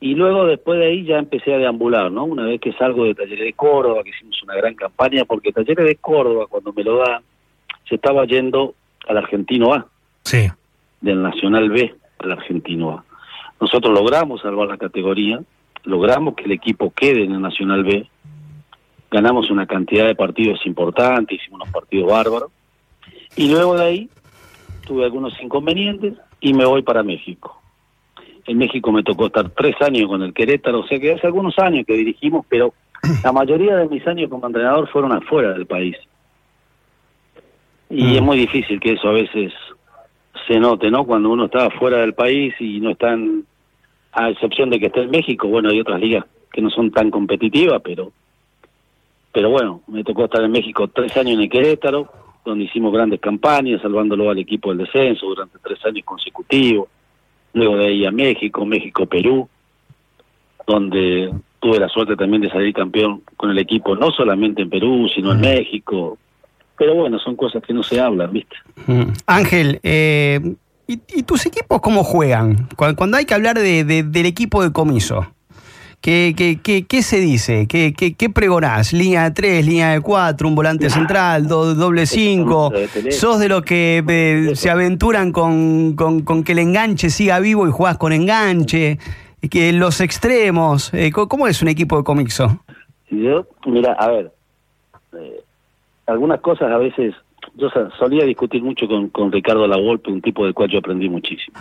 Y 0.00 0.14
luego 0.14 0.46
después 0.46 0.80
de 0.80 0.86
ahí 0.86 1.04
ya 1.04 1.18
empecé 1.18 1.54
a 1.54 1.58
deambular, 1.58 2.10
¿no? 2.10 2.24
Una 2.24 2.44
vez 2.44 2.60
que 2.60 2.72
salgo 2.72 3.04
de 3.04 3.14
Talleres 3.14 3.44
de 3.44 3.52
Córdoba, 3.52 4.02
que 4.02 4.10
hicimos 4.10 4.42
una 4.42 4.56
gran 4.56 4.74
campaña, 4.74 5.24
porque 5.24 5.52
Talleres 5.52 5.86
de 5.86 5.96
Córdoba, 5.96 6.46
cuando 6.48 6.72
me 6.72 6.82
lo 6.82 6.96
da, 6.96 7.22
se 7.88 7.94
estaba 7.94 8.24
yendo 8.24 8.74
al 9.06 9.18
Argentino 9.18 9.72
A, 9.74 9.86
Sí. 10.24 10.48
del 11.00 11.22
Nacional 11.22 11.70
B 11.70 11.94
al 12.18 12.32
Argentino 12.32 12.90
A. 12.90 13.04
Nosotros 13.60 13.94
logramos 13.94 14.40
salvar 14.40 14.66
la 14.68 14.76
categoría, 14.76 15.40
logramos 15.84 16.34
que 16.34 16.44
el 16.44 16.52
equipo 16.52 16.90
quede 16.90 17.24
en 17.24 17.32
el 17.32 17.40
Nacional 17.40 17.84
B, 17.84 18.08
ganamos 19.10 19.50
una 19.50 19.66
cantidad 19.66 20.06
de 20.06 20.14
partidos 20.16 20.64
importantes, 20.66 21.40
hicimos 21.40 21.60
unos 21.62 21.72
partidos 21.72 22.10
bárbaros, 22.10 22.50
y 23.36 23.50
luego 23.50 23.76
de 23.76 23.84
ahí 23.84 24.08
tuve 24.86 25.04
algunos 25.04 25.40
inconvenientes 25.42 26.14
y 26.40 26.52
me 26.54 26.64
voy 26.64 26.82
para 26.82 27.02
México. 27.02 27.60
En 28.46 28.58
México 28.58 28.90
me 28.90 29.02
tocó 29.02 29.26
estar 29.26 29.48
tres 29.50 29.76
años 29.80 30.08
con 30.08 30.22
el 30.22 30.32
Querétaro, 30.32 30.80
o 30.80 30.86
sea 30.86 30.98
que 30.98 31.12
hace 31.12 31.26
algunos 31.26 31.58
años 31.58 31.84
que 31.86 31.94
dirigimos, 31.94 32.44
pero 32.48 32.72
la 33.24 33.32
mayoría 33.32 33.76
de 33.76 33.88
mis 33.88 34.06
años 34.06 34.28
como 34.30 34.46
entrenador 34.46 34.88
fueron 34.88 35.12
afuera 35.12 35.52
del 35.52 35.66
país. 35.66 35.96
Y 37.88 38.04
Mm. 38.04 38.14
es 38.16 38.22
muy 38.22 38.38
difícil 38.38 38.80
que 38.80 38.92
eso 38.92 39.08
a 39.08 39.12
veces 39.12 39.52
se 40.46 40.58
note, 40.58 40.90
¿no? 40.90 41.04
Cuando 41.04 41.30
uno 41.30 41.46
está 41.46 41.70
fuera 41.70 41.98
del 41.98 42.14
país 42.14 42.54
y 42.60 42.80
no 42.80 42.90
está 42.90 43.12
en, 43.12 43.44
a 44.12 44.30
excepción 44.30 44.70
de 44.70 44.78
que 44.80 44.86
esté 44.86 45.02
en 45.02 45.10
México, 45.10 45.48
bueno, 45.48 45.70
hay 45.70 45.80
otras 45.80 46.00
ligas 46.00 46.24
que 46.52 46.62
no 46.62 46.70
son 46.70 46.90
tan 46.90 47.10
competitivas, 47.10 47.80
pero 47.82 48.12
pero 49.32 49.48
bueno, 49.50 49.82
me 49.86 50.02
tocó 50.02 50.24
estar 50.24 50.42
en 50.42 50.50
México 50.50 50.88
tres 50.88 51.16
años 51.16 51.34
en 51.34 51.42
el 51.42 51.48
Querétaro, 51.50 52.08
donde 52.44 52.64
hicimos 52.64 52.92
grandes 52.92 53.20
campañas, 53.20 53.82
salvándolo 53.82 54.30
al 54.30 54.38
equipo 54.38 54.70
del 54.70 54.78
descenso 54.86 55.26
durante 55.26 55.58
tres 55.58 55.78
años 55.84 56.04
consecutivos. 56.04 56.88
Luego 57.52 57.76
de 57.76 57.86
ahí 57.86 58.06
a 58.06 58.10
México, 58.10 58.64
México-Perú, 58.64 59.48
donde 60.66 61.32
tuve 61.60 61.78
la 61.78 61.88
suerte 61.88 62.16
también 62.16 62.42
de 62.42 62.50
salir 62.50 62.72
campeón 62.72 63.22
con 63.36 63.50
el 63.50 63.58
equipo, 63.58 63.94
no 63.96 64.10
solamente 64.10 64.62
en 64.62 64.70
Perú, 64.70 65.08
sino 65.14 65.32
en 65.32 65.40
México. 65.40 66.16
Pero 66.78 66.94
bueno, 66.94 67.18
son 67.18 67.36
cosas 67.36 67.62
que 67.62 67.74
no 67.74 67.82
se 67.82 68.00
hablan, 68.00 68.32
¿viste? 68.32 68.56
Ángel, 69.26 69.80
eh, 69.82 70.40
¿y, 70.86 70.94
y 71.14 71.22
tus 71.24 71.44
equipos 71.46 71.80
cómo 71.80 72.02
juegan? 72.04 72.68
Cu- 72.76 72.94
Cuando 72.96 73.16
hay 73.18 73.26
que 73.26 73.34
hablar 73.34 73.58
de, 73.58 73.84
de- 73.84 74.02
del 74.02 74.26
equipo 74.26 74.62
de 74.62 74.72
comiso, 74.72 75.26
¿qué, 76.00 76.34
qué, 76.36 76.58
qué, 76.62 76.86
qué 76.86 77.02
se 77.02 77.18
dice? 77.20 77.66
¿Qué, 77.66 77.92
qué, 77.96 78.14
qué 78.14 78.30
pregonás? 78.30 78.92
¿Línea 78.92 79.24
de 79.24 79.30
3, 79.32 79.66
línea 79.66 79.90
de 79.92 80.00
4, 80.00 80.48
un 80.48 80.54
volante 80.54 80.88
central, 80.90 81.46
do- 81.48 81.74
doble 81.74 82.06
5? 82.06 82.70
de 82.70 82.88
teléfono. 82.88 83.12
¿Sos 83.12 83.38
de 83.40 83.48
los 83.48 83.62
que 83.62 84.02
eh, 84.06 84.56
se 84.56 84.70
aventuran 84.70 85.32
con, 85.32 85.94
con- 85.96 86.22
con 86.22 86.44
que 86.44 86.52
el 86.52 86.58
enganche 86.60 87.10
siga 87.10 87.38
vivo 87.40 87.66
y 87.68 87.70
jugás 87.70 87.98
con 87.98 88.12
enganche? 88.12 88.98
Que 89.50 89.72
los 89.72 90.00
extremos, 90.02 90.92
eh, 90.92 91.10
¿cómo 91.12 91.46
es 91.48 91.62
un 91.62 91.68
equipo 91.68 91.96
de 91.96 92.04
comiso? 92.04 92.62
Yo, 93.10 93.46
mira, 93.66 93.94
a 93.94 94.08
ver, 94.08 94.32
eh, 95.18 95.40
algunas 96.06 96.40
cosas 96.40 96.70
a 96.70 96.76
veces, 96.76 97.14
yo 97.54 97.68
solía 97.98 98.24
discutir 98.26 98.62
mucho 98.62 98.86
con, 98.86 99.08
con 99.08 99.32
Ricardo 99.32 99.66
Lavolpe, 99.66 100.10
un 100.10 100.20
tipo 100.20 100.44
del 100.44 100.52
cual 100.52 100.68
yo 100.70 100.78
aprendí 100.78 101.08
muchísimo. 101.08 101.56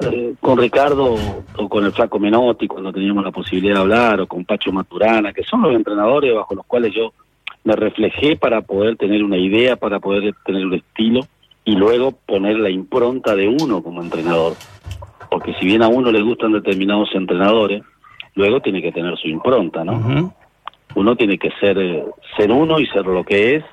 Eh, 0.00 0.34
con 0.40 0.58
Ricardo 0.58 1.16
o 1.56 1.68
con 1.68 1.84
el 1.84 1.92
Flaco 1.92 2.18
Menotti, 2.18 2.66
cuando 2.66 2.92
teníamos 2.92 3.24
la 3.24 3.30
posibilidad 3.30 3.76
de 3.76 3.80
hablar, 3.80 4.20
o 4.20 4.26
con 4.26 4.44
Pacho 4.44 4.70
Maturana, 4.70 5.32
que 5.32 5.42
son 5.42 5.62
los 5.62 5.74
entrenadores 5.74 6.34
bajo 6.34 6.54
los 6.54 6.66
cuales 6.66 6.92
yo 6.94 7.12
me 7.64 7.74
reflejé 7.74 8.36
para 8.36 8.60
poder 8.60 8.96
tener 8.96 9.24
una 9.24 9.38
idea, 9.38 9.76
para 9.76 9.98
poder 9.98 10.34
tener 10.44 10.66
un 10.66 10.74
estilo 10.74 11.26
y 11.64 11.74
luego 11.74 12.12
poner 12.12 12.58
la 12.58 12.70
impronta 12.70 13.34
de 13.34 13.48
uno 13.48 13.82
como 13.82 14.02
entrenador. 14.02 14.54
Porque 15.30 15.54
si 15.54 15.66
bien 15.66 15.82
a 15.82 15.88
uno 15.88 16.12
le 16.12 16.22
gustan 16.22 16.52
determinados 16.52 17.08
entrenadores, 17.14 17.82
luego 18.34 18.60
tiene 18.60 18.82
que 18.82 18.92
tener 18.92 19.16
su 19.16 19.28
impronta, 19.28 19.82
¿no? 19.82 20.32
Uno 20.94 21.16
tiene 21.16 21.38
que 21.38 21.50
ser 21.58 21.78
eh, 21.78 22.04
ser 22.36 22.52
uno 22.52 22.78
y 22.78 22.86
ser 22.86 23.04
lo 23.06 23.24
que 23.24 23.56
es 23.56 23.64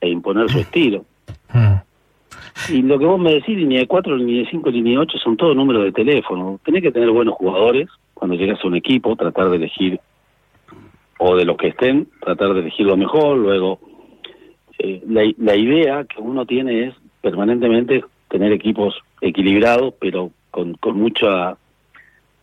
e 0.00 0.08
imponer 0.08 0.48
su 0.48 0.58
estilo. 0.58 1.04
Mm. 1.52 1.74
Y 2.68 2.82
lo 2.82 2.98
que 2.98 3.04
vos 3.04 3.20
me 3.20 3.34
decís, 3.34 3.56
línea 3.56 3.80
de 3.80 3.86
4, 3.86 4.16
línea 4.16 4.44
de 4.44 4.50
5, 4.50 4.70
línea 4.70 4.92
de 4.94 4.98
8, 4.98 5.18
son 5.18 5.36
todos 5.36 5.56
números 5.56 5.84
de 5.84 5.92
teléfono. 5.92 6.58
Tenés 6.64 6.82
que 6.82 6.92
tener 6.92 7.10
buenos 7.10 7.34
jugadores 7.34 7.88
cuando 8.14 8.36
llegas 8.36 8.58
a 8.62 8.66
un 8.66 8.76
equipo, 8.76 9.16
tratar 9.16 9.50
de 9.50 9.56
elegir, 9.56 10.00
o 11.18 11.36
de 11.36 11.44
los 11.44 11.56
que 11.56 11.68
estén, 11.68 12.08
tratar 12.20 12.54
de 12.54 12.60
elegir 12.60 12.86
lo 12.86 12.96
mejor. 12.96 13.36
Luego, 13.36 13.80
eh, 14.78 15.02
la, 15.06 15.56
idea 15.56 16.04
que 16.04 16.20
uno 16.20 16.46
tiene 16.46 16.88
es 16.88 16.94
permanentemente 17.20 18.04
tener 18.28 18.52
equipos 18.52 18.94
equilibrados, 19.20 19.94
pero 20.00 20.30
con, 20.50 20.74
con 20.74 20.98
mucha 20.98 21.56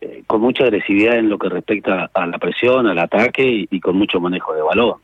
eh, 0.00 0.22
con 0.26 0.40
mucha 0.40 0.64
agresividad 0.64 1.18
en 1.18 1.28
lo 1.28 1.38
que 1.38 1.48
respecta 1.48 2.10
a 2.12 2.26
la 2.26 2.38
presión, 2.38 2.86
al 2.86 2.98
ataque 2.98 3.66
y 3.70 3.80
con 3.80 3.96
mucho 3.96 4.20
manejo 4.20 4.54
de 4.54 4.62
balón. 4.62 4.94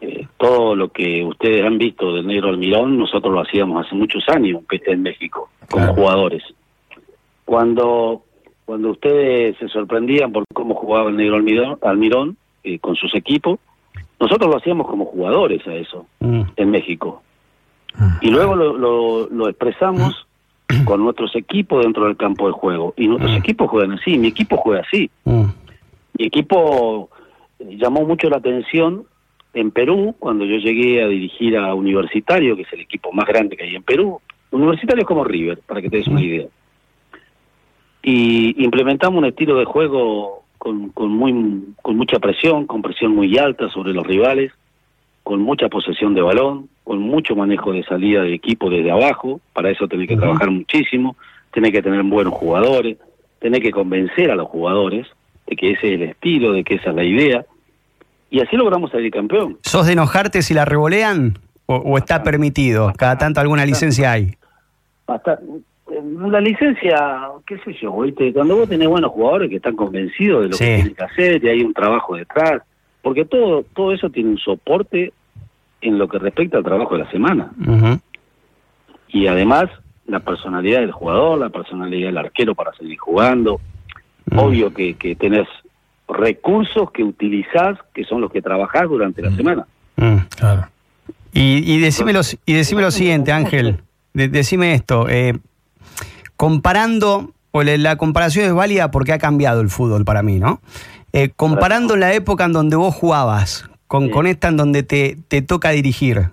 Mm. 0.00 0.04
Eh, 0.06 0.28
todo 0.38 0.74
lo 0.76 0.88
que 0.88 1.22
ustedes 1.24 1.64
han 1.64 1.78
visto 1.78 2.12
del 2.14 2.26
negro 2.26 2.48
Almirón, 2.50 2.98
nosotros 2.98 3.32
lo 3.32 3.40
hacíamos 3.40 3.86
hace 3.86 3.94
muchos 3.94 4.22
años 4.28 4.62
en- 4.70 5.02
México, 5.02 5.48
como 5.70 5.84
Claro. 5.86 5.94
jugadores. 5.94 6.42
Cuando 7.44 8.22
cuando 8.66 8.92
ustedes 8.92 9.58
se 9.58 9.68
sorprendían 9.68 10.32
por 10.32 10.44
cómo 10.54 10.74
jugaba 10.74 11.10
el 11.10 11.16
negro 11.16 11.36
Almirón, 11.36 11.78
Almirón 11.82 12.36
eh, 12.62 12.78
con 12.78 12.96
sus 12.96 13.14
equipos, 13.14 13.58
nosotros 14.18 14.50
lo 14.50 14.56
hacíamos 14.56 14.86
como 14.88 15.04
jugadores 15.04 15.66
a 15.66 15.74
eso, 15.74 16.06
Mm. 16.20 16.42
en 16.56 16.70
México. 16.70 17.22
Mm. 17.94 18.08
Y 18.22 18.30
luego 18.30 18.54
lo, 18.56 18.72
lo, 18.78 19.28
lo 19.28 19.48
expresamos 19.50 20.26
con 20.86 21.04
nuestros 21.04 21.36
equipos 21.36 21.84
dentro 21.84 22.06
del 22.06 22.16
campo 22.16 22.46
de 22.46 22.52
juego. 22.54 22.94
Y 22.96 23.06
nuestros 23.06 23.32
Mm. 23.32 23.36
equipos 23.36 23.68
juegan 23.70 23.92
así, 23.92 24.16
mi 24.18 24.28
equipo 24.28 24.56
juega 24.56 24.80
así. 24.80 25.10
Mm. 25.24 25.44
Mi 26.18 26.24
equipo 26.26 27.10
eh, 27.58 27.76
llamó 27.76 28.06
mucho 28.06 28.30
la 28.30 28.38
atención 28.38 29.04
en 29.54 29.70
Perú, 29.70 30.14
cuando 30.18 30.44
yo 30.44 30.56
llegué 30.56 31.02
a 31.02 31.08
dirigir 31.08 31.56
a 31.56 31.74
Universitario, 31.74 32.56
que 32.56 32.62
es 32.62 32.72
el 32.72 32.80
equipo 32.80 33.12
más 33.12 33.26
grande 33.26 33.56
que 33.56 33.64
hay 33.64 33.76
en 33.76 33.82
Perú. 33.82 34.20
Universitario 34.50 35.02
es 35.02 35.08
como 35.08 35.24
River, 35.24 35.60
para 35.66 35.80
que 35.80 35.88
te 35.88 35.98
des 35.98 36.08
una 36.08 36.22
idea. 36.22 36.46
Y 38.02 38.62
implementamos 38.62 39.18
un 39.18 39.24
estilo 39.24 39.58
de 39.58 39.64
juego 39.64 40.44
con, 40.58 40.90
con, 40.90 41.10
muy, 41.10 41.74
con 41.82 41.96
mucha 41.96 42.18
presión, 42.18 42.66
con 42.66 42.82
presión 42.82 43.14
muy 43.14 43.36
alta 43.38 43.68
sobre 43.70 43.92
los 43.92 44.06
rivales, 44.06 44.52
con 45.22 45.40
mucha 45.40 45.68
posesión 45.68 46.14
de 46.14 46.20
balón, 46.20 46.68
con 46.84 46.98
mucho 47.00 47.34
manejo 47.34 47.72
de 47.72 47.82
salida 47.84 48.22
de 48.22 48.34
equipo 48.34 48.68
desde 48.68 48.90
abajo, 48.90 49.40
para 49.54 49.70
eso 49.70 49.88
tenés 49.88 50.08
que 50.08 50.16
trabajar 50.16 50.50
muchísimo, 50.50 51.16
tenés 51.50 51.72
que 51.72 51.82
tener 51.82 52.02
buenos 52.02 52.34
jugadores, 52.34 52.98
tenés 53.38 53.60
que 53.60 53.70
convencer 53.70 54.30
a 54.30 54.36
los 54.36 54.48
jugadores 54.48 55.06
de 55.46 55.56
que 55.56 55.70
ese 55.70 55.88
es 55.88 56.00
el 56.00 56.02
estilo, 56.02 56.52
de 56.52 56.62
que 56.62 56.74
esa 56.74 56.90
es 56.90 56.96
la 56.96 57.04
idea, 57.04 57.46
y 58.30 58.40
así 58.40 58.56
logramos 58.56 58.90
salir 58.90 59.12
campeón. 59.12 59.58
¿Sos 59.62 59.86
de 59.86 59.92
enojarte 59.92 60.42
si 60.42 60.54
la 60.54 60.64
revolean 60.64 61.38
o, 61.66 61.76
o 61.76 61.98
está 61.98 62.22
permitido? 62.22 62.92
Cada 62.96 63.16
tanto 63.18 63.40
alguna 63.40 63.64
licencia 63.64 64.12
hay. 64.12 64.34
Hasta, 65.06 65.38
la 66.26 66.40
licencia, 66.40 67.28
qué 67.46 67.58
sé 67.58 67.74
yo, 67.80 68.00
¿viste? 68.00 68.32
cuando 68.32 68.56
vos 68.56 68.68
tenés 68.68 68.88
buenos 68.88 69.10
jugadores 69.12 69.50
que 69.50 69.56
están 69.56 69.76
convencidos 69.76 70.42
de 70.42 70.48
lo 70.48 70.56
Sí. 70.56 70.64
que 70.64 70.74
tienen 70.76 70.94
que 70.94 71.04
hacer 71.04 71.44
y 71.44 71.48
hay 71.48 71.60
un 71.62 71.74
trabajo 71.74 72.16
detrás, 72.16 72.62
porque 73.02 73.24
todo 73.24 73.64
todo 73.74 73.92
eso 73.92 74.08
tiene 74.10 74.30
un 74.30 74.38
soporte 74.38 75.12
en 75.82 75.98
lo 75.98 76.08
que 76.08 76.18
respecta 76.18 76.56
al 76.58 76.64
trabajo 76.64 76.96
de 76.96 77.04
la 77.04 77.10
semana. 77.10 77.50
Y 79.08 79.26
además, 79.26 79.66
la 80.06 80.20
personalidad 80.20 80.80
del 80.80 80.90
jugador, 80.92 81.38
la 81.38 81.50
personalidad 81.50 82.08
del 82.08 82.18
arquero 82.18 82.54
para 82.54 82.72
seguir 82.72 82.98
jugando. 82.98 83.60
Obvio 84.34 84.72
que, 84.72 84.94
que 84.94 85.14
tenés 85.14 85.46
recursos 86.08 86.90
que 86.92 87.02
utilizás, 87.02 87.78
que 87.94 88.04
son 88.04 88.20
los 88.20 88.30
que 88.30 88.42
trabajás 88.42 88.88
durante 88.88 89.22
la 89.22 89.34
semana. 89.34 89.66
Mm. 89.96 90.16
Claro. 90.36 90.68
Y, 91.32 91.72
y 91.72 91.80
decime 91.80 92.12
lo, 92.12 92.20
y 92.46 92.52
decime 92.52 92.82
lo 92.82 92.90
siguiente, 92.90 93.32
Ángel. 93.32 93.78
De- 94.12 94.28
decime 94.28 94.74
esto. 94.74 95.08
eh, 95.08 95.34
comparando, 96.36 97.32
o 97.52 97.62
la, 97.62 97.76
la 97.76 97.96
comparación 97.96 98.44
es 98.46 98.52
válida 98.54 98.90
porque 98.90 99.12
ha 99.12 99.18
cambiado 99.18 99.60
el 99.60 99.68
fútbol 99.68 100.04
para 100.04 100.22
mí, 100.22 100.38
¿no? 100.38 100.60
Eh, 101.12 101.30
comparando 101.34 101.96
la 101.96 102.12
época 102.12 102.44
en 102.44 102.52
donde 102.52 102.76
vos 102.76 102.94
jugabas 102.94 103.68
con, 103.86 104.06
Sí. 104.06 104.10
con 104.10 104.26
esta 104.26 104.48
en 104.48 104.56
donde 104.56 104.82
te, 104.82 105.16
te 105.28 105.42
toca 105.42 105.70
dirigir. 105.70 106.30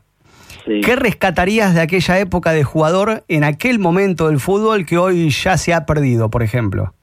Sí. 0.66 0.82
¿Qué 0.82 0.96
rescatarías 0.96 1.74
de 1.74 1.82
aquella 1.82 2.20
época 2.20 2.52
de 2.52 2.64
jugador 2.64 3.24
en 3.28 3.44
aquel 3.44 3.80
momento 3.80 4.28
del 4.28 4.40
fútbol 4.40 4.86
que 4.86 4.98
hoy 4.98 5.30
ya 5.30 5.58
se 5.58 5.74
ha 5.74 5.86
perdido, 5.86 6.30
por 6.30 6.44
ejemplo? 6.44 6.94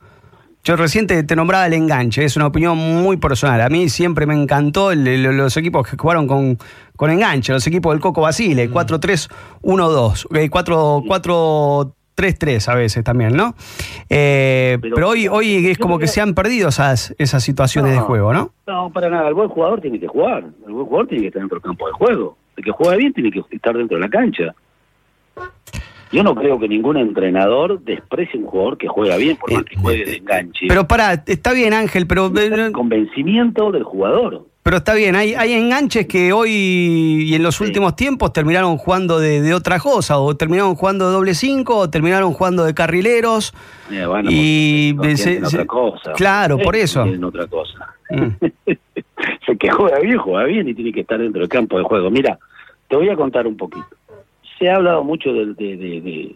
Yo 0.68 0.76
recién 0.76 1.06
te, 1.06 1.24
nombraba 1.34 1.66
el 1.66 1.72
enganche, 1.72 2.26
es 2.26 2.36
una 2.36 2.46
opinión 2.46 2.76
muy 2.76 3.16
personal. 3.16 3.62
A 3.62 3.70
mí 3.70 3.88
siempre 3.88 4.26
me 4.26 4.34
encantó 4.34 4.92
el- 4.92 5.22
los 5.34 5.56
equipos 5.56 5.88
que 5.88 5.96
jugaron 5.96 6.26
con, 6.26 6.58
con 6.94 7.10
enganche, 7.10 7.54
los 7.54 7.66
equipos 7.66 7.94
del 7.94 8.00
Coco 8.02 8.20
Basile, 8.20 8.68
4-3-1-2, 8.70 10.26
eh, 10.36 10.50
4 10.50 11.04
4-3-3 11.08 12.68
a 12.68 12.74
veces 12.74 13.02
también, 13.02 13.34
¿no? 13.34 13.54
Eh, 14.10 14.76
pero, 14.82 14.94
Pero- 14.96 15.08
hoy, 15.08 15.26
hoy 15.26 15.68
es 15.68 15.78
como 15.78 15.98
que 15.98 16.06
se 16.06 16.20
han 16.20 16.34
perdido 16.34 16.68
esas, 16.68 17.14
esas 17.16 17.42
situaciones 17.42 17.92
de 17.92 18.00
juego, 18.00 18.34
¿no? 18.34 18.52
No, 18.66 18.92
para 18.92 19.08
nada. 19.08 19.26
El 19.28 19.32
buen 19.34 19.48
jugador 19.48 19.80
tiene 19.80 19.98
que 19.98 20.06
jugar. 20.06 20.44
El 20.66 20.72
buen 20.74 20.84
jugador 20.84 21.08
tiene 21.08 21.22
que 21.22 21.28
estar 21.28 21.40
dentro 21.40 21.56
del 21.56 21.62
campo 21.62 21.86
de 21.86 21.92
juego. 21.94 22.36
El 22.58 22.64
que 22.64 22.72
juega 22.72 22.94
bien 22.96 23.14
tiene 23.14 23.30
que 23.30 23.42
estar 23.52 23.74
dentro 23.74 23.96
de 23.96 24.02
la 24.02 24.10
cancha. 24.10 24.54
Yo 26.12 26.22
no 26.22 26.34
creo 26.34 26.58
que 26.58 26.68
ningún 26.68 26.96
entrenador 26.96 27.80
desprecie 27.82 28.40
un 28.40 28.46
jugador 28.46 28.78
que 28.78 28.88
juega 28.88 29.16
bien, 29.16 29.36
por 29.36 29.52
más 29.52 29.64
que 29.64 29.76
juegue 29.76 30.04
de 30.04 30.16
enganche. 30.16 30.66
Pero 30.68 30.86
para, 30.88 31.12
está 31.26 31.52
bien 31.52 31.74
Ángel, 31.74 32.06
pero... 32.06 32.32
el 32.34 32.72
convencimiento 32.72 33.70
del 33.72 33.82
jugador. 33.82 34.46
Pero 34.62 34.76
está 34.78 34.92
bien, 34.94 35.16
hay, 35.16 35.32
hay 35.34 35.52
enganches 35.54 36.06
que 36.06 36.30
hoy 36.32 36.50
y 36.50 37.34
en 37.34 37.42
los 37.42 37.56
Sí. 37.56 37.64
últimos 37.64 37.96
tiempos 37.96 38.32
terminaron 38.34 38.76
jugando 38.76 39.18
de, 39.18 39.40
de 39.40 39.54
otra 39.54 39.78
cosa, 39.78 40.18
o 40.18 40.36
terminaron 40.36 40.74
jugando 40.74 41.06
de 41.08 41.12
doble 41.14 41.34
cinco, 41.34 41.76
o 41.76 41.88
terminaron 41.90 42.32
jugando 42.34 42.64
de 42.64 42.74
carrileros. 42.74 43.54
Eh, 43.90 44.04
bueno, 44.04 44.28
Y 44.30 44.94
se- 45.16 45.42
otra 45.42 45.64
cosa. 45.64 46.12
claro, 46.12 46.58
por 46.58 46.76
eso. 46.76 47.00
Entienden 47.00 47.24
otra 47.24 47.46
cosa. 47.46 47.94
Mm. 48.10 48.44
el 49.48 49.58
que 49.58 49.70
juega 49.70 49.98
bien, 50.00 50.18
juega 50.18 50.44
bien 50.44 50.68
y 50.68 50.74
tiene 50.74 50.92
que 50.92 51.00
estar 51.00 51.18
dentro 51.18 51.40
del 51.40 51.48
campo 51.48 51.78
de 51.78 51.84
juego. 51.84 52.10
Mira, 52.10 52.38
te 52.88 52.96
voy 52.96 53.08
a 53.08 53.16
contar 53.16 53.46
un 53.46 53.56
poquito. 53.56 53.86
Se 54.58 54.68
ha 54.70 54.76
hablado 54.76 55.04
mucho 55.04 55.32
de, 55.32 55.46
de- 55.54 55.76
de- 55.76 56.00
de- 56.00 56.34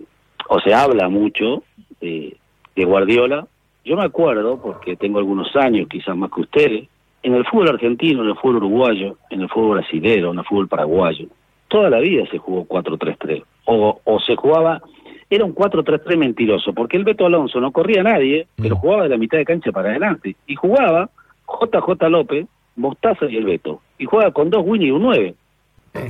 o 0.48 0.60
se 0.60 0.74
habla 0.74 1.08
mucho 1.08 1.62
de, 2.00 2.36
de 2.76 2.84
Guardiola. 2.84 3.46
Yo 3.84 3.96
me 3.96 4.04
acuerdo, 4.04 4.60
porque 4.62 4.96
tengo 4.96 5.18
algunos 5.18 5.54
años, 5.56 5.88
quizás 5.88 6.16
más 6.16 6.30
que 6.30 6.42
ustedes, 6.42 6.88
en 7.22 7.34
el 7.34 7.44
fútbol 7.46 7.70
argentino, 7.70 8.22
en 8.22 8.28
el 8.30 8.36
fútbol 8.36 8.56
uruguayo, 8.56 9.16
en 9.30 9.40
el 9.42 9.48
fútbol 9.48 9.78
brasilero, 9.78 10.32
en 10.32 10.38
el 10.38 10.44
fútbol 10.44 10.68
paraguayo, 10.68 11.26
toda 11.68 11.88
la 11.90 11.98
vida 12.00 12.24
se 12.30 12.38
jugó 12.38 12.64
4-3-3. 12.66 13.42
O, 13.64 14.00
o 14.04 14.20
se 14.20 14.36
jugaba, 14.36 14.82
era 15.30 15.44
un 15.44 15.54
4-3-3 15.54 16.16
mentiroso, 16.16 16.72
porque 16.72 16.96
el 16.96 17.04
Beto 17.04 17.26
Alonso 17.26 17.60
no 17.60 17.72
corría 17.72 18.00
a 18.00 18.04
nadie, 18.04 18.46
pero 18.56 18.76
jugaba 18.76 19.04
de 19.04 19.08
la 19.10 19.16
mitad 19.18 19.38
de 19.38 19.44
cancha 19.44 19.72
para 19.72 19.90
adelante. 19.90 20.36
Y 20.46 20.54
jugaba 20.54 21.10
JJ 21.48 22.08
López, 22.08 22.46
Mostaza 22.76 23.26
y 23.26 23.36
el 23.36 23.44
Beto. 23.44 23.80
Y 23.98 24.04
jugaba 24.04 24.30
con 24.32 24.50
dos 24.50 24.62
Winnie 24.66 24.88
y 24.88 24.90
un 24.90 25.02
9. 25.02 25.34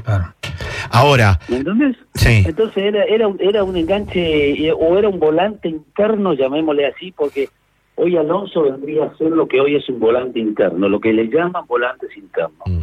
Claro. 0.05 0.25
Ahora, 0.93 1.39
¿Me 1.49 1.57
entendés? 1.57 1.97
sí. 2.15 2.43
Entonces 2.47 2.77
era, 2.85 3.05
era, 3.05 3.27
un- 3.29 3.39
era 3.41 3.65
un 3.65 3.77
enganche 3.77 4.67
eh, 4.69 4.73
o 4.73 4.99
era 4.99 5.09
un 5.09 5.19
volante 5.19 5.69
interno, 5.69 6.35
llamémosle 6.35 6.87
así, 6.87 7.13
porque 7.13 7.49
hoy 7.97 8.17
Alonso 8.17 8.63
vendría 8.63 9.05
a 9.05 9.17
ser 9.17 9.31
lo 9.31 9.47
que 9.49 9.61
hoy 9.61 9.77
es 9.77 9.89
un 9.89 9.99
volante 10.01 10.39
interno, 10.39 10.89
lo 10.89 11.01
que 11.01 11.13
le 11.13 11.29
llaman 11.29 11.65
volantes 11.67 12.11
internos. 12.17 12.67
Mm. 12.67 12.83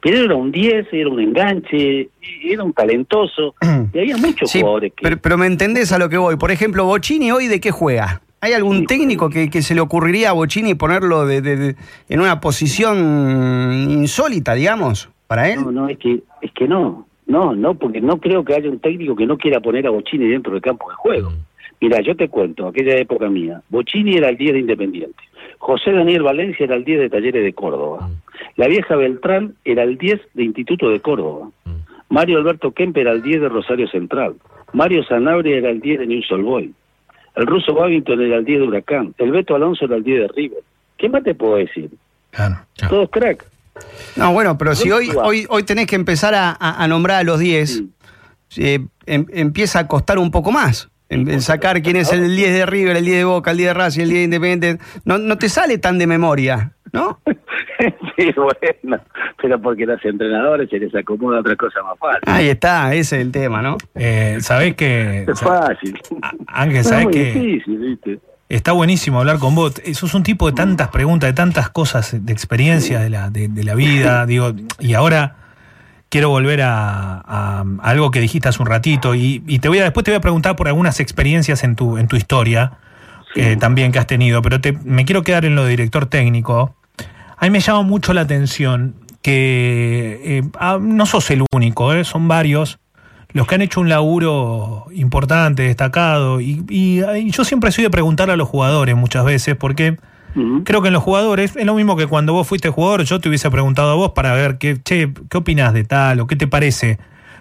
Pero 0.00 0.18
era 0.24 0.34
un 0.34 0.50
10, 0.50 0.88
era 0.92 1.08
un 1.08 1.20
enganche, 1.20 2.08
era 2.42 2.64
un 2.64 2.72
talentoso, 2.72 3.54
y 3.92 3.98
había 4.00 4.16
muchos 4.16 4.50
Sí, 4.50 4.60
jugadores 4.60 4.92
que... 4.96 5.02
pero, 5.04 5.16
pero 5.18 5.38
me 5.38 5.46
entendés 5.46 5.92
a 5.92 5.98
lo 5.98 6.08
que 6.08 6.16
voy. 6.16 6.34
Por 6.36 6.50
ejemplo, 6.50 6.84
Bocini 6.86 7.30
hoy 7.30 7.46
de 7.46 7.60
qué 7.60 7.70
juega. 7.70 8.20
¿Hay 8.40 8.54
algún 8.54 8.86
técnico 8.86 9.30
que, 9.30 9.48
que 9.48 9.62
se 9.62 9.76
le 9.76 9.80
ocurriría 9.80 10.30
a 10.30 10.32
Bocini 10.32 10.74
ponerlo 10.74 11.24
de, 11.26 11.40
de- 11.40 11.56
de- 11.56 11.76
en 12.08 12.20
una 12.20 12.40
posición 12.40 13.86
insólita, 13.90 14.54
digamos, 14.54 15.08
para 15.28 15.48
él? 15.50 15.60
No, 15.62 15.70
no, 15.70 15.88
es 15.88 15.98
que, 15.98 16.20
es 16.40 16.50
que 16.52 16.66
no, 16.66 17.06
no, 17.26 17.54
no, 17.54 17.74
porque 17.74 18.00
no 18.00 18.18
creo 18.18 18.44
que 18.44 18.54
haya 18.54 18.68
un 18.68 18.80
técnico 18.80 19.16
que 19.16 19.26
no 19.26 19.38
quiera 19.38 19.60
poner 19.60 19.86
a 19.86 19.90
Bocini 19.90 20.28
dentro 20.28 20.52
del 20.52 20.62
campo 20.62 20.88
de 20.88 20.96
juego. 20.96 21.32
Mira, 21.80 22.00
yo 22.00 22.14
te 22.14 22.28
cuento, 22.28 22.68
aquella 22.68 22.96
época 22.96 23.28
mía, 23.28 23.60
Bocini 23.68 24.16
era 24.16 24.28
el 24.28 24.36
10 24.36 24.52
de 24.52 24.60
Independiente, 24.60 25.22
José 25.58 25.90
Daniel 25.92 26.22
Valencia 26.22 26.64
era 26.64 26.76
el 26.76 26.84
10 26.84 27.00
de 27.00 27.10
Talleres 27.10 27.42
de 27.42 27.52
Córdoba, 27.52 28.08
la 28.56 28.68
vieja 28.68 28.94
Beltrán 28.94 29.54
era 29.64 29.82
el 29.82 29.98
10 29.98 30.20
de 30.34 30.44
Instituto 30.44 30.90
de 30.90 31.00
Córdoba, 31.00 31.50
Mario 32.08 32.38
Alberto 32.38 32.70
Kemp 32.70 32.96
era 32.96 33.10
el 33.10 33.22
10 33.22 33.40
de 33.40 33.48
Rosario 33.48 33.88
Central, 33.88 34.36
Mario 34.72 35.02
Sanabria 35.02 35.56
era 35.56 35.70
el 35.70 35.80
10 35.80 36.00
de 36.00 36.06
News 36.06 36.30
Old 36.30 36.44
Boy, 36.44 36.74
el 37.34 37.46
ruso 37.46 37.74
Babington 37.74 38.20
era 38.20 38.36
el 38.36 38.44
10 38.44 38.60
de 38.60 38.66
Huracán, 38.66 39.14
el 39.18 39.32
Beto 39.32 39.54
Alonso 39.54 39.86
era 39.86 39.96
el 39.96 40.04
10 40.04 40.20
de 40.20 40.28
River. 40.28 40.62
¿Qué 40.98 41.08
más 41.08 41.24
te 41.24 41.34
puedo 41.34 41.56
decir? 41.56 41.90
Claro. 42.30 42.56
Todos 42.88 43.10
crack. 43.10 43.51
No, 44.16 44.32
bueno, 44.32 44.58
pero 44.58 44.74
si 44.74 44.90
hoy, 44.90 45.10
hoy, 45.22 45.46
hoy 45.48 45.62
tenés 45.62 45.86
que 45.86 45.96
empezar 45.96 46.34
a, 46.34 46.56
a- 46.58 46.86
nombrar 46.88 47.18
a 47.20 47.22
los 47.24 47.38
10, 47.38 47.82
Sí. 48.48 48.64
eh, 48.64 48.86
em- 49.06 49.26
empieza 49.32 49.78
a 49.80 49.88
costar 49.88 50.18
un 50.18 50.30
poco 50.30 50.52
más. 50.52 50.88
En, 51.08 51.28
en 51.28 51.42
sacar 51.42 51.82
quién 51.82 51.96
es 51.96 52.10
el 52.12 52.34
10 52.36 52.52
de 52.54 52.64
River, 52.66 52.96
el 52.96 53.04
10 53.04 53.18
de 53.18 53.24
Boca, 53.24 53.50
el 53.50 53.58
10 53.58 53.68
de 53.68 53.74
Racing, 53.74 54.00
el 54.02 54.08
10 54.08 54.18
de 54.20 54.24
Independiente. 54.24 54.84
No, 55.04 55.18
no 55.18 55.36
te 55.36 55.48
sale 55.50 55.76
tan 55.78 55.98
de 55.98 56.06
memoria, 56.06 56.72
¿no? 56.92 57.20
sí, 58.16 58.32
bueno, 58.34 59.02
pero 59.40 59.60
porque 59.60 59.84
los 59.84 60.02
entrenadores 60.04 60.70
se 60.70 60.78
les 60.78 60.94
acomoda 60.94 61.40
otra 61.40 61.54
cosa 61.56 61.82
más 61.82 61.98
fácil. 61.98 62.22
Ahí 62.26 62.48
está, 62.48 62.94
ese 62.94 63.16
es 63.16 63.22
el 63.26 63.30
tema, 63.32 63.60
¿no? 63.60 63.76
Eh, 63.94 64.38
¿Sabés 64.40 64.74
que 64.74 65.26
es 65.28 65.40
fácil. 65.40 65.98
Ángel, 66.46 66.74
No 66.74 66.80
es 66.80 66.86
sabés 66.88 67.04
muy 67.04 67.12
que 67.12 67.24
difícil, 67.32 67.78
¿viste? 67.78 68.20
Está 68.56 68.72
buenísimo 68.72 69.18
hablar 69.18 69.38
con 69.38 69.54
vos? 69.54 69.74
Sos 69.94 70.14
un 70.14 70.22
tipo 70.22 70.46
de 70.46 70.52
tantas 70.54 70.88
preguntas, 70.88 71.28
de 71.28 71.34
tantas 71.34 71.68
cosas, 71.70 72.14
de 72.18 72.32
experiencia 72.32 73.00
de 73.00 73.10
la, 73.10 73.30
de, 73.30 73.48
de 73.48 73.64
la 73.64 73.74
vida, 73.74 74.26
digo, 74.26 74.52
y 74.78 74.94
ahora 74.94 75.36
quiero 76.08 76.28
volver 76.28 76.62
a, 76.62 77.14
a- 77.20 77.60
a 77.60 77.64
algo 77.90 78.10
que 78.10 78.20
dijiste 78.20 78.48
hace 78.48 78.60
un 78.62 78.66
ratito 78.68 79.14
y, 79.14 79.42
y 79.46 79.58
te 79.60 79.68
voy 79.68 79.78
a 79.78 79.84
después 79.84 80.04
te 80.04 80.10
voy 80.10 80.18
a 80.18 80.20
preguntar 80.20 80.56
por 80.56 80.68
algunas 80.68 81.00
experiencias 81.00 81.64
en 81.64 81.74
tu 81.76 81.96
en 81.96 82.06
tu 82.08 82.16
historia 82.16 82.72
eh, 83.34 83.56
también 83.58 83.92
que 83.92 83.98
has 83.98 84.06
tenido, 84.06 84.42
pero 84.42 84.60
te, 84.60 84.72
me 84.84 85.06
quiero 85.06 85.22
quedar 85.22 85.46
en 85.46 85.54
lo 85.54 85.64
de 85.64 85.70
director 85.70 86.04
técnico. 86.06 86.76
A 87.38 87.44
mí 87.46 87.50
me 87.50 87.60
llama 87.60 87.80
mucho 87.82 88.12
la 88.12 88.20
atención 88.20 88.94
que 89.22 90.20
eh, 90.22 90.42
ah, 90.60 90.78
no 90.80 91.06
sos 91.06 91.30
el 91.30 91.44
único, 91.54 91.94
eh, 91.94 92.04
son 92.04 92.28
varios 92.28 92.78
los 93.32 93.46
que 93.46 93.54
han 93.54 93.62
hecho 93.62 93.80
un 93.80 93.88
laburo 93.88 94.86
importante, 94.94 95.62
destacado, 95.62 96.40
y, 96.40 96.64
y- 96.68 97.00
y 97.02 97.30
yo 97.30 97.44
siempre 97.44 97.70
soy 97.72 97.84
de 97.84 97.90
preguntarle 97.90 98.34
a 98.34 98.36
los 98.36 98.48
jugadores 98.48 98.96
muchas 98.96 99.24
veces, 99.24 99.56
porque 99.56 99.96
creo 100.64 100.80
que 100.80 100.88
en 100.88 100.94
los 100.94 101.02
jugadores 101.02 101.56
es 101.56 101.66
lo 101.66 101.74
mismo 101.74 101.94
que 101.96 102.06
cuando 102.06 102.32
vos 102.32 102.46
fuiste 102.48 102.70
jugador, 102.70 103.02
yo 103.04 103.20
te 103.20 103.28
hubiese 103.28 103.50
preguntado 103.50 103.90
a 103.90 103.94
vos 103.94 104.12
para 104.12 104.32
ver 104.32 104.56
qué, 104.58 104.78
che, 104.82 105.12
qué 105.28 105.36
opinas 105.38 105.74
de 105.74 105.84
tal 105.84 106.20
o 106.20 106.26
qué 106.26 106.36
te 106.36 106.46
parece 106.46 106.98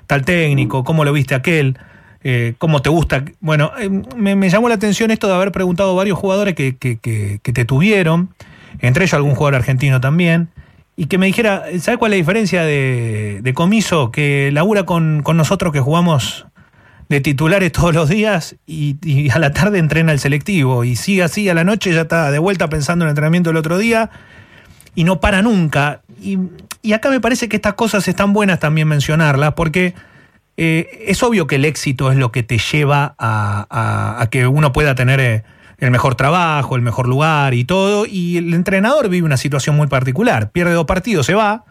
tal 0.07 0.25
técnico, 0.25 0.83
cómo 0.83 1.05
lo 1.05 1.13
viste 1.13 1.33
aquel, 1.33 1.77
eh, 2.24 2.53
cómo 2.57 2.81
te 2.81 2.89
gusta. 2.89 3.24
Bueno, 3.39 3.71
eh, 3.79 3.89
me, 4.17 4.36
me 4.36 4.50
llamó 4.50 4.67
la 4.67 4.75
atención 4.75 5.10
esto 5.10 5.27
de 5.27 5.36
haber 5.36 5.53
preguntado 5.53 5.91
a 5.91 5.95
varios 5.95 6.17
jugadores 6.19 6.53
que, 6.53 6.75
que- 6.75 6.98
que- 7.00 7.39
que 7.41 7.53
te 7.53 7.63
tuvieron, 7.63 8.29
entre 8.79 9.05
ellos 9.05 9.13
algún 9.13 9.36
jugador 9.36 9.55
argentino 9.55 10.01
también, 10.01 10.50
y 11.01 11.08
que 11.08 11.17
me 11.17 11.25
dijera, 11.25 11.63
¿sabes 11.79 11.98
cuál 11.98 12.13
es 12.13 12.17
la 12.17 12.22
diferencia 12.22 12.63
de, 12.63 13.51
Comiso? 13.55 14.12
Que 14.12 14.51
labura 14.53 14.84
con, 14.84 15.24
nosotros 15.34 15.74
que 15.74 15.79
jugamos 15.79 16.46
de 17.10 17.22
titulares 17.22 17.72
todos 17.72 17.96
los 17.96 18.08
días 18.08 18.55
y, 18.67 18.98
y 19.01 19.31
a 19.31 19.39
la 19.39 19.51
tarde 19.51 19.79
entrena 19.79 20.12
el 20.12 20.20
selectivo 20.20 20.84
y 20.84 20.96
sigue 20.96 21.24
así 21.24 21.50
a 21.50 21.55
la 21.55 21.63
noche 21.63 21.91
ya 21.91 22.01
está 22.01 22.29
de 22.29 22.38
vuelta 22.38 22.70
pensando 22.70 23.03
en 23.03 23.08
el 23.08 23.13
entrenamiento 23.13 23.50
del 23.50 23.58
otro 23.58 23.79
día 23.79 24.12
y 24.93 25.03
no 25.03 25.20
para 25.20 25.41
nunca. 25.41 26.03
Y, 26.22 26.38
acá 26.93 27.10
me 27.10 27.20
parece 27.20 27.50
que 27.50 27.55
estas 27.55 27.74
cosas 27.74 28.08
están 28.08 28.31
buenas 28.31 28.60
también 28.60 28.88
mencionarlas 28.88 29.55
porque 29.55 29.96
eh, 30.55 31.03
es 31.08 31.24
obvio 31.24 31.48
que 31.48 31.55
el 31.55 31.65
éxito 31.65 32.12
es 32.12 32.17
lo 32.17 32.31
que 32.31 32.43
te 32.43 32.60
lleva 32.60 33.15
a 33.17 34.27
que 34.29 34.46
uno 34.46 34.72
pueda 34.72 34.93
tener 34.93 35.20
eh, 35.20 35.43
el 35.82 35.92
mejor 35.92 36.16
trabajo, 36.16 36.76
el 36.76 36.82
mejor 36.84 37.08
lugar 37.08 37.54
y 37.54 37.66
todo. 37.66 38.06
Y 38.06 38.38
el 38.38 38.54
entrenador 38.54 39.10
vive 39.10 39.26
una 39.26 39.36
situación 39.36 39.76
muy 39.76 39.88
particular. 39.88 40.52
Pierde 40.52 40.74
dos 40.74 40.86
partidos, 40.86 41.26
se 41.26 41.34
va, 41.34 41.66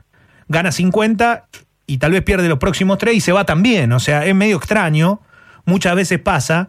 gana 0.49 0.73
50 0.73 1.47
y 1.87 1.99
tal 1.99 2.13
vez 2.13 2.23
pierde 2.23 2.49
los 2.49 2.59
próximos 2.59 2.99
tres 2.99 3.15
y 3.15 3.21
se 3.21 3.33
va 3.33 3.47
también. 3.47 3.93
O 3.93 4.01
sea, 4.01 4.27
es 4.27 4.35
medio 4.35 4.57
extraño, 4.57 5.21
muchas 5.65 5.95
veces 5.95 6.19
pasa. 6.19 6.69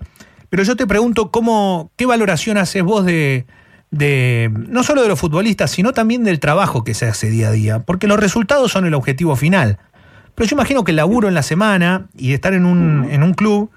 Pero 0.49 0.63
yo 0.63 0.75
te 0.75 0.85
pregunto, 0.85 1.31
¿cómo, 1.31 1.91
¿qué 1.95 2.05
valoración 2.05 2.57
haces 2.57 2.83
vos 2.83 3.05
de, 3.05 3.47
de 3.89 4.51
no 4.53 4.83
solo 4.83 5.01
de 5.01 5.07
los 5.07 5.19
futbolistas, 5.19 5.71
sino 5.71 5.93
también 5.93 6.23
del 6.23 6.39
trabajo 6.39 6.83
que 6.83 6.93
se 6.93 7.07
hace 7.07 7.31
día 7.31 7.47
a 7.47 7.51
día? 7.51 7.79
Porque 7.79 8.05
los 8.05 8.19
resultados 8.19 8.71
son 8.71 8.85
el 8.85 8.93
objetivo 8.93 9.35
final. 9.35 9.79
Pero 10.35 10.47
yo 10.47 10.55
imagino 10.55 10.83
que 10.83 10.91
el 10.91 10.97
laburo 10.97 11.27
en 11.27 11.33
la 11.33 11.43
semana 11.43 12.07
y 12.15 12.33
estar 12.33 12.53
en 12.53 12.65
un, 12.65 13.07
en 13.09 13.23
un 13.23 13.33
club, 13.33 13.71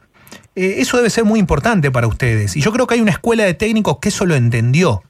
eh, 0.56 0.76
eso 0.78 0.96
debe 0.96 1.10
ser 1.10 1.24
muy 1.24 1.38
importante 1.40 1.90
para 1.90 2.06
ustedes. 2.06 2.56
Y 2.56 2.60
yo 2.60 2.72
creo 2.72 2.86
que 2.86 2.94
hay 2.94 3.00
una 3.00 3.10
escuela 3.12 3.44
de 3.44 3.54
técnicos 3.54 3.98
que 4.00 4.08
eso 4.10 4.26
lo 4.26 4.34
entendió. 4.34 5.02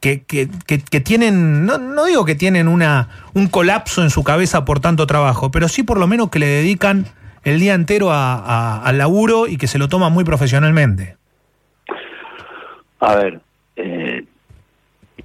Que, 0.00 0.22
que- 0.22 0.48
que- 0.66 0.80
que 0.80 1.00
tienen, 1.00 1.66
no, 1.66 1.76
no 1.78 2.04
digo 2.04 2.24
que 2.24 2.36
tienen 2.36 2.68
una, 2.68 3.08
un 3.34 3.48
colapso 3.48 4.02
en 4.04 4.10
su 4.10 4.22
cabeza 4.22 4.64
por 4.64 4.78
tanto 4.78 5.06
trabajo, 5.08 5.50
pero 5.50 5.66
sí 5.68 5.82
por 5.82 5.98
lo 5.98 6.06
menos 6.06 6.30
que 6.30 6.38
le 6.38 6.46
dedican 6.46 7.06
el 7.42 7.58
día 7.58 7.74
entero 7.74 8.12
a- 8.12 8.80
al 8.80 8.96
laburo 8.98 9.48
y 9.48 9.56
que 9.56 9.66
se 9.66 9.76
lo 9.78 9.88
toman 9.88 10.12
muy 10.12 10.22
profesionalmente. 10.22 11.16
A 13.00 13.14
ver, 13.16 13.40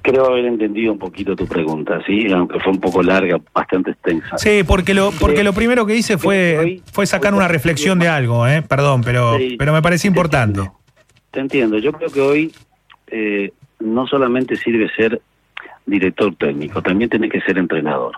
creo 0.04 0.26
haber 0.28 0.46
entendido 0.46 0.92
un 0.92 1.00
poquito 1.00 1.36
tu 1.36 1.48
pregunta, 1.48 2.00
¿sí? 2.06 2.32
Aunque 2.32 2.60
fue 2.60 2.74
un 2.74 2.80
poco 2.80 3.02
larga, 3.02 3.38
bastante 3.54 3.92
extensa. 3.92 4.38
Sí, 4.38 4.62
porque 4.68 4.94
lo, 4.94 5.12
porque 5.12 5.44
lo 5.44 5.54
primero 5.54 5.86
que 5.88 5.96
hice 5.96 6.18
fue, 6.20 6.82
fue 6.92 7.06
sacar 7.08 7.34
una 7.34 7.48
reflexión 7.48 7.98
de 7.98 8.10
algo, 8.10 8.46
¿eh? 8.46 8.62
perdón, 8.62 9.02
pero, 9.04 9.38
Sí. 9.38 9.56
pero 9.58 9.74
me 9.74 9.82
parece 9.82 10.08
importante. 10.08 10.62
Te 11.32 11.40
entiendo. 11.40 11.80
Yo 11.80 11.92
creo 11.94 12.10
que 12.12 12.22
hoy 12.22 12.54
eh, 13.08 13.52
no 13.80 14.06
solamente 14.06 14.56
sirve 14.58 14.90
ser 14.96 15.22
director 15.86 16.36
técnico, 16.36 16.82
también 16.82 17.10
tenés 17.10 17.32
que 17.32 17.42
ser 17.42 17.58
entrenador. 17.58 18.14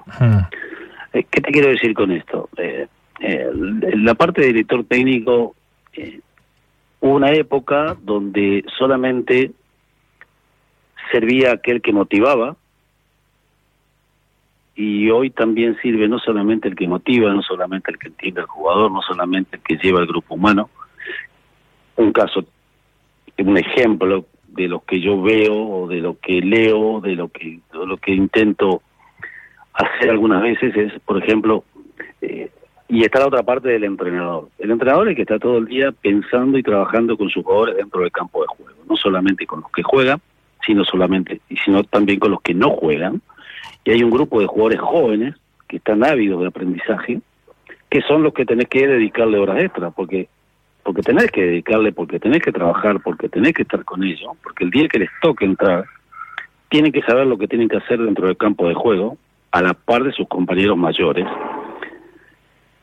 Eh, 1.14 1.26
¿Qué 1.30 1.40
te 1.42 1.52
quiero 1.52 1.70
decir 1.70 1.94
con 1.94 2.12
esto? 2.12 2.50
Eh, 2.58 2.88
eh, 3.22 3.48
la 3.96 4.16
parte 4.16 4.42
de 4.42 4.48
director 4.48 4.84
técnico, 4.86 5.56
hubo 7.00 7.16
una 7.16 7.32
época 7.32 7.96
donde 8.04 8.66
solamente 8.78 9.52
servía 11.12 11.54
aquel 11.54 11.82
que 11.82 11.94
motivaba 11.94 12.56
y 14.76 15.10
hoy 15.10 15.30
también 15.30 15.78
sirve 15.82 16.08
no 16.08 16.20
solamente 16.20 16.68
el 16.68 16.76
que 16.76 16.88
motiva, 16.88 17.34
no 17.34 17.42
solamente 17.42 17.92
el 17.92 17.98
que 17.98 18.10
entiende 18.10 18.42
al 18.42 18.48
jugador, 18.48 18.92
no 18.92 19.02
solamente 19.02 19.56
el 19.56 19.64
que 19.64 19.78
lleva 19.78 20.02
el 20.02 20.08
grupo 20.08 20.36
humano. 20.36 20.70
Un 21.96 22.12
caso, 22.12 22.44
un 23.38 23.58
ejemplo 23.58 24.26
de 24.50 24.68
lo 24.68 24.82
que 24.82 25.00
yo 25.00 25.22
veo 25.22 25.56
o 25.56 25.88
de 25.88 26.02
lo 26.02 26.20
que 26.20 26.42
leo, 26.42 27.00
de 27.00 27.16
lo 27.16 27.30
que, 27.30 27.60
lo 27.74 27.98
que 27.98 28.12
intento 28.12 28.82
hacer 29.74 30.10
algunas 30.10 30.42
veces 30.42 30.76
es, 30.76 31.00
por 31.02 31.24
ejemplo, 31.24 31.64
eh, 32.22 32.50
y 32.88 33.04
está 33.04 33.20
la 33.20 33.28
otra 33.28 33.44
parte 33.44 33.70
del 33.70 33.86
entrenador. 33.86 34.50
El 34.60 34.72
entrenador 34.72 35.08
es 35.08 35.12
el 35.12 35.16
que 35.16 35.22
está 35.24 35.40
todo 35.40 35.58
el 35.58 35.66
día 35.66 35.92
pensando 35.94 36.58
y 36.58 36.64
trabajando 36.64 37.18
con 37.18 37.30
sus 37.30 37.44
jugadores 37.44 37.78
dentro 37.78 38.02
del 38.02 38.12
campo 38.12 38.42
de 38.42 38.48
juego, 38.48 38.80
no 38.88 38.96
solamente 38.98 39.46
con 39.46 39.62
los 39.62 39.72
que 39.72 39.84
juegan, 39.84 40.22
sino 40.66 40.84
solamente 40.84 41.42
y 41.50 41.58
sino 41.58 41.84
también 41.84 42.20
con 42.20 42.32
los 42.32 42.42
que 42.42 42.54
no 42.54 42.72
juegan. 42.72 43.22
Y 43.84 43.92
hay 43.92 44.04
un 44.04 44.12
grupo 44.12 44.40
de 44.40 44.48
jugadores 44.48 44.80
jóvenes 44.80 45.36
que 45.68 45.78
están 45.78 46.04
ávidos 46.04 46.42
de 46.42 46.48
aprendizaje, 46.48 47.20
que 47.90 48.02
son 48.02 48.24
los 48.24 48.34
que 48.34 48.46
tenés 48.46 48.68
que 48.68 48.88
dedicarle 48.88 49.38
horas 49.38 49.60
extras, 49.60 49.94
porque 49.96 50.28
porque 50.84 51.02
tenés 51.02 51.32
que 51.32 51.42
dedicarle, 51.42 51.92
porque 51.92 52.20
tenés 52.20 52.44
que 52.44 52.52
trabajar, 52.52 53.00
porque 53.02 53.28
tenés 53.28 53.54
que 53.54 53.64
estar 53.64 53.84
con 53.84 54.04
ellos, 54.04 54.32
porque 54.44 54.66
el 54.66 54.70
día 54.70 54.88
que 54.88 55.00
les 55.00 55.10
toque 55.20 55.44
entrar, 55.44 55.86
tienen 56.70 56.92
que 56.92 57.02
saber 57.02 57.26
lo 57.26 57.40
que 57.40 57.48
tienen 57.48 57.68
que 57.68 57.78
hacer 57.78 57.98
dentro 57.98 58.28
del 58.28 58.38
campo 58.38 58.68
de 58.68 58.76
juego, 58.76 59.18
a 59.52 59.64
la 59.64 59.74
par 59.74 60.04
de 60.04 60.12
sus 60.12 60.28
compañeros 60.28 60.78
mayores. 60.78 61.26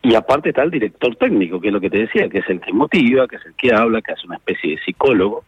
Y 0.02 0.16
aparte 0.16 0.48
está 0.48 0.64
el 0.64 0.72
director 0.72 1.14
técnico, 1.14 1.60
que 1.60 1.68
es 1.68 1.72
lo 1.72 1.80
que 1.80 1.90
te 1.90 1.98
decía, 1.98 2.28
que 2.28 2.38
es 2.38 2.50
el 2.50 2.60
que 2.60 2.72
motiva, 2.72 3.28
que 3.28 3.36
es 3.36 3.46
el 3.46 3.54
que 3.54 3.72
habla, 3.72 4.02
que 4.02 4.12
hace 4.12 4.26
una 4.26 4.36
especie 4.36 4.70
de 4.70 4.82
psicólogo. 4.82 5.44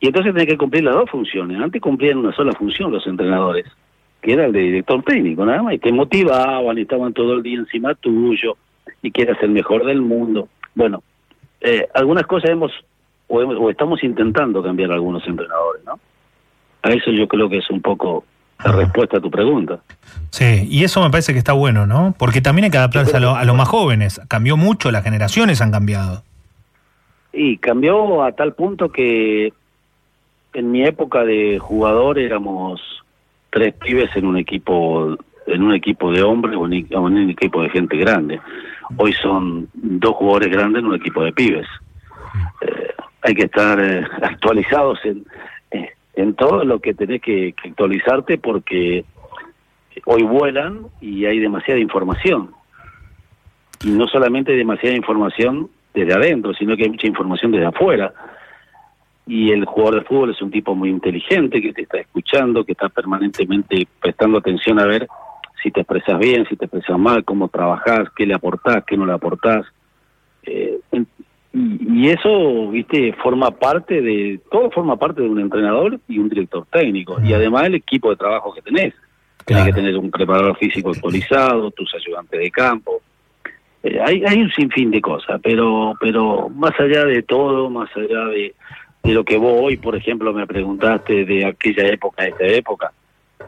Y 0.00 0.08
entonces 0.08 0.32
tenés 0.34 0.48
que 0.48 0.58
cumplir 0.58 0.84
las 0.84 0.94
dos 0.94 1.08
funciones. 1.10 1.58
Antes 1.60 1.80
cumplían 1.80 2.18
una 2.18 2.32
sola 2.34 2.52
función 2.52 2.92
los 2.92 3.06
entrenadores, 3.06 3.64
que 4.20 4.32
era 4.34 4.46
el 4.46 4.52
de 4.52 4.60
director 4.60 5.02
técnico, 5.02 5.44
nada 5.46 5.62
más, 5.62 5.74
y 5.74 5.78
te 5.78 5.92
motivaban 5.92 6.76
y 6.78 6.82
estaban 6.82 7.12
todo 7.12 7.34
el 7.34 7.42
día 7.42 7.58
encima 7.58 7.94
tuyo, 7.94 8.56
y 9.02 9.10
que 9.10 9.22
eras 9.22 9.38
el 9.42 9.50
mejor 9.50 9.84
del 9.86 10.00
mundo. 10.02 10.48
Bueno, 10.74 11.02
eh, 11.60 11.88
algunas 11.94 12.26
cosas 12.26 12.50
hemos 12.50 12.72
o, 13.28 13.42
hemos- 13.42 13.56
o 13.58 13.70
estamos 13.70 14.04
intentando 14.04 14.62
cambiar 14.62 14.92
algunos 14.92 15.26
entrenadores, 15.26 15.82
¿no? 15.84 15.98
A 16.82 16.90
eso 16.90 17.10
yo 17.10 17.26
creo 17.26 17.48
que 17.48 17.58
es 17.58 17.68
un 17.70 17.80
poco 17.82 18.24
la 18.64 18.70
Ajá. 18.70 18.78
respuesta 18.80 19.16
a 19.18 19.20
tu 19.20 19.30
pregunta. 19.30 19.80
Sí, 20.30 20.66
y 20.70 20.84
eso 20.84 21.02
me 21.02 21.10
parece 21.10 21.32
que 21.32 21.38
está 21.38 21.52
bueno, 21.52 21.86
¿no? 21.86 22.14
Porque 22.18 22.40
también 22.40 22.66
hay 22.66 22.70
que 22.70 22.78
adaptarse 22.78 23.16
a, 23.16 23.20
lo- 23.20 23.34
a 23.34 23.44
los 23.44 23.56
más 23.56 23.66
jóvenes. 23.68 24.20
Cambió 24.28 24.56
mucho, 24.56 24.90
las 24.92 25.02
generaciones 25.02 25.60
han 25.60 25.72
cambiado. 25.72 26.22
Y 27.32 27.56
cambió 27.58 28.22
a 28.22 28.32
tal 28.32 28.54
punto 28.54 28.90
que 28.90 29.52
en 30.56 30.70
mi 30.70 30.84
época 30.84 31.22
de 31.22 31.58
jugador 31.58 32.18
éramos 32.18 32.80
tres 33.50 33.74
pibes 33.74 34.14
en 34.16 34.24
un 34.24 34.38
equipo 34.38 35.16
en 35.46 35.62
un 35.62 35.74
equipo 35.74 36.10
de 36.10 36.22
hombres 36.22 36.56
o 36.56 36.66
en 36.66 36.88
un 36.90 37.30
equipo 37.30 37.62
de 37.62 37.68
gente 37.68 37.96
grande. 37.96 38.40
Hoy 38.96 39.12
son 39.12 39.68
dos 39.74 40.16
jugadores 40.16 40.50
grandes 40.50 40.80
en 40.80 40.86
un 40.86 40.94
equipo 40.94 41.22
de 41.22 41.32
pibes. 41.32 41.66
Eh, 42.62 42.88
hay 43.22 43.34
que 43.34 43.44
estar 43.44 43.78
eh, 43.78 44.04
actualizados 44.22 44.98
en, 45.04 45.24
eh, 45.70 45.90
en 46.14 46.34
todo 46.34 46.64
lo 46.64 46.80
que 46.80 46.94
tenés 46.94 47.20
que, 47.20 47.52
que 47.52 47.68
actualizarte 47.68 48.38
porque 48.38 49.04
hoy 50.06 50.22
vuelan 50.22 50.86
y 51.00 51.26
hay 51.26 51.38
demasiada 51.38 51.78
información. 51.78 52.50
Y 53.84 53.90
no 53.90 54.08
solamente 54.08 54.52
hay 54.52 54.58
demasiada 54.58 54.96
información 54.96 55.68
desde 55.94 56.14
adentro, 56.14 56.54
sino 56.54 56.76
que 56.76 56.84
hay 56.84 56.90
mucha 56.90 57.06
información 57.06 57.52
desde 57.52 57.66
afuera. 57.66 58.12
Y 59.26 59.50
el 59.50 59.64
jugador 59.64 60.00
de 60.00 60.06
fútbol 60.06 60.30
es 60.30 60.40
un 60.40 60.50
tipo 60.50 60.74
muy 60.74 60.88
inteligente 60.88 61.60
que 61.60 61.72
te 61.72 61.82
está 61.82 61.98
escuchando, 61.98 62.64
que 62.64 62.72
está 62.72 62.88
permanentemente 62.88 63.86
prestando 64.00 64.38
atención 64.38 64.78
a 64.78 64.86
ver 64.86 65.08
si 65.62 65.70
te 65.70 65.80
expresas 65.80 66.18
bien, 66.18 66.46
si 66.48 66.56
te 66.56 66.66
expresas 66.66 66.98
mal, 66.98 67.24
cómo 67.24 67.48
trabajás, 67.48 68.08
qué 68.16 68.24
le 68.24 68.34
aportás, 68.34 68.84
qué 68.86 68.96
no 68.96 69.04
le 69.04 69.12
aportás. 69.12 69.66
Eh, 70.44 70.78
y, 71.52 72.04
y 72.04 72.08
eso, 72.10 72.70
viste, 72.70 73.12
forma 73.14 73.50
parte 73.50 74.00
de, 74.00 74.40
todo 74.50 74.70
forma 74.70 74.96
parte 74.96 75.22
de 75.22 75.28
un 75.28 75.40
entrenador 75.40 75.98
y 76.06 76.18
un 76.18 76.28
director 76.28 76.66
técnico. 76.70 77.20
Y 77.20 77.32
además 77.32 77.64
el 77.66 77.76
equipo 77.76 78.10
de 78.10 78.16
trabajo 78.16 78.54
que 78.54 78.62
tenés. 78.62 78.94
Claro. 79.46 79.66
que 79.66 79.74
tener 79.74 79.96
un 79.96 80.10
preparador 80.10 80.56
físico 80.58 80.90
actualizado, 80.90 81.70
tus 81.70 81.94
ayudantes 81.94 82.40
de 82.40 82.50
campo. 82.50 83.00
Eh, 83.84 84.00
hay, 84.04 84.24
hay 84.24 84.40
un 84.42 84.50
sinfín 84.50 84.90
de 84.90 85.00
cosas, 85.00 85.40
pero, 85.40 85.94
pero 86.00 86.48
más 86.48 86.72
allá 86.80 87.04
de 87.04 87.22
todo, 87.22 87.70
más 87.70 87.88
allá 87.96 88.24
de, 88.26 88.56
de 89.06 89.12
lo 89.14 89.24
que 89.24 89.36
vos 89.36 89.54
hoy, 89.62 89.76
por 89.76 89.94
ejemplo, 89.96 90.32
me 90.32 90.46
preguntaste 90.46 91.24
de 91.24 91.44
aquella 91.46 91.86
época 91.88 92.22
a 92.22 92.26
esta 92.26 92.44
época, 92.44 92.92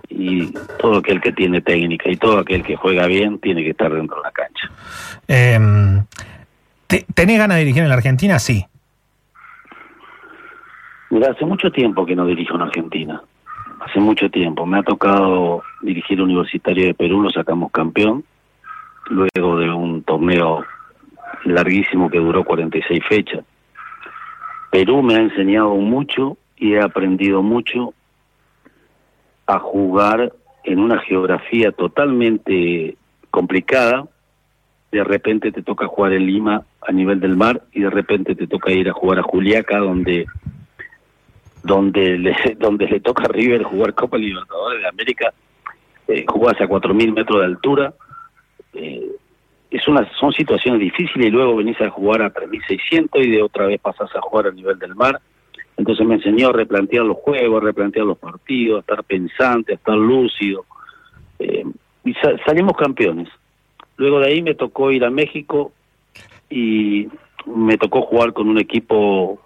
y 0.08 0.52
todo 0.78 0.98
aquel 0.98 1.20
que 1.20 1.32
tiene 1.32 1.60
técnica 1.60 2.10
y 2.10 2.16
todo 2.16 2.38
aquel 2.38 2.62
que 2.62 2.76
juega 2.76 3.06
bien 3.06 3.38
tiene 3.38 3.62
que 3.62 3.70
estar 3.70 3.92
dentro 3.92 4.16
de 4.16 4.22
la 4.22 4.30
cancha. 4.30 4.70
Eh, 5.26 5.58
¿te- 6.86 7.04
¿Tenés 7.14 7.38
ganas 7.38 7.56
de 7.56 7.64
dirigir 7.64 7.82
en 7.82 7.88
la 7.88 7.94
Argentina? 7.96 8.38
Sí. 8.38 8.64
Mira, 11.10 11.30
hace 11.30 11.44
mucho 11.44 11.70
tiempo 11.70 12.04
que 12.04 12.14
no 12.14 12.26
dirijo 12.26 12.54
en 12.54 12.62
Argentina. 12.62 13.22
Hace 13.80 13.98
mucho 14.00 14.30
tiempo. 14.30 14.66
Me 14.66 14.78
ha 14.78 14.82
tocado 14.82 15.62
dirigir 15.82 16.20
Universitario 16.20 16.86
de 16.86 16.94
Perú, 16.94 17.22
lo 17.22 17.30
sacamos 17.30 17.70
campeón. 17.72 18.24
Luego 19.08 19.58
de 19.58 19.70
un 19.70 20.02
torneo 20.02 20.64
larguísimo 21.44 22.10
que 22.10 22.18
duró 22.18 22.44
46 22.44 23.02
fechas. 23.08 23.44
Perú 24.70 25.02
me 25.02 25.14
ha 25.16 25.20
enseñado 25.20 25.74
mucho 25.76 26.36
y 26.56 26.74
he 26.74 26.80
aprendido 26.80 27.42
mucho 27.42 27.94
a 29.46 29.58
jugar 29.58 30.32
en 30.64 30.78
una 30.80 30.98
geografía 31.00 31.72
totalmente 31.72 32.96
complicada. 33.30 34.06
De 34.92 35.04
repente 35.04 35.52
te 35.52 35.62
toca 35.62 35.86
jugar 35.86 36.12
en 36.12 36.26
Lima 36.26 36.64
a 36.86 36.92
nivel 36.92 37.20
del 37.20 37.36
mar 37.36 37.62
y 37.72 37.80
de 37.80 37.90
repente 37.90 38.34
te 38.34 38.46
toca 38.46 38.70
ir 38.70 38.88
a 38.88 38.92
jugar 38.92 39.20
a 39.20 39.22
Juliaca 39.22 39.78
donde 39.78 40.26
donde 41.62 42.18
le, 42.18 42.34
donde 42.58 42.86
le 42.86 43.00
toca 43.00 43.24
a 43.24 43.28
River 43.28 43.62
jugar 43.62 43.94
Copa 43.94 44.16
Libertadores 44.16 44.82
de 44.82 44.88
América, 44.88 45.32
eh, 46.08 46.24
jugás 46.26 46.60
a 46.60 46.66
4.000 46.66 47.14
metros 47.14 47.40
de 47.40 47.46
altura, 47.46 47.94
eh, 48.74 49.10
es 49.70 49.86
una, 49.86 50.08
son 50.18 50.32
situaciones 50.32 50.80
difíciles 50.80 51.26
y 51.26 51.30
luego 51.30 51.56
venís 51.56 51.80
a 51.80 51.90
jugar 51.90 52.22
a 52.22 52.30
3600 52.30 53.22
y 53.22 53.30
de 53.30 53.42
otra 53.42 53.66
vez 53.66 53.80
pasás 53.80 54.14
a 54.16 54.20
jugar 54.20 54.46
a 54.46 54.52
nivel 54.52 54.78
del 54.78 54.94
mar. 54.94 55.20
Entonces 55.76 56.06
me 56.06 56.14
enseñó 56.14 56.48
a 56.48 56.52
replantear 56.52 57.04
los 57.04 57.18
juegos, 57.18 57.62
a 57.62 57.66
replantear 57.66 58.06
los 58.06 58.18
partidos, 58.18 58.78
a 58.78 58.80
estar 58.80 59.04
pensante, 59.04 59.72
a 59.72 59.76
estar 59.76 59.96
lúcido. 59.96 60.64
Eh, 61.38 61.64
y 62.04 62.14
salimos 62.46 62.76
campeones. 62.76 63.28
Luego 63.96 64.20
de 64.20 64.28
ahí 64.28 64.42
me 64.42 64.54
tocó 64.54 64.90
ir 64.90 65.04
a 65.04 65.10
México 65.10 65.72
y 66.48 67.08
me 67.46 67.76
tocó 67.76 68.02
jugar 68.02 68.32
con 68.32 68.48
un 68.48 68.58
equipo 68.58 69.38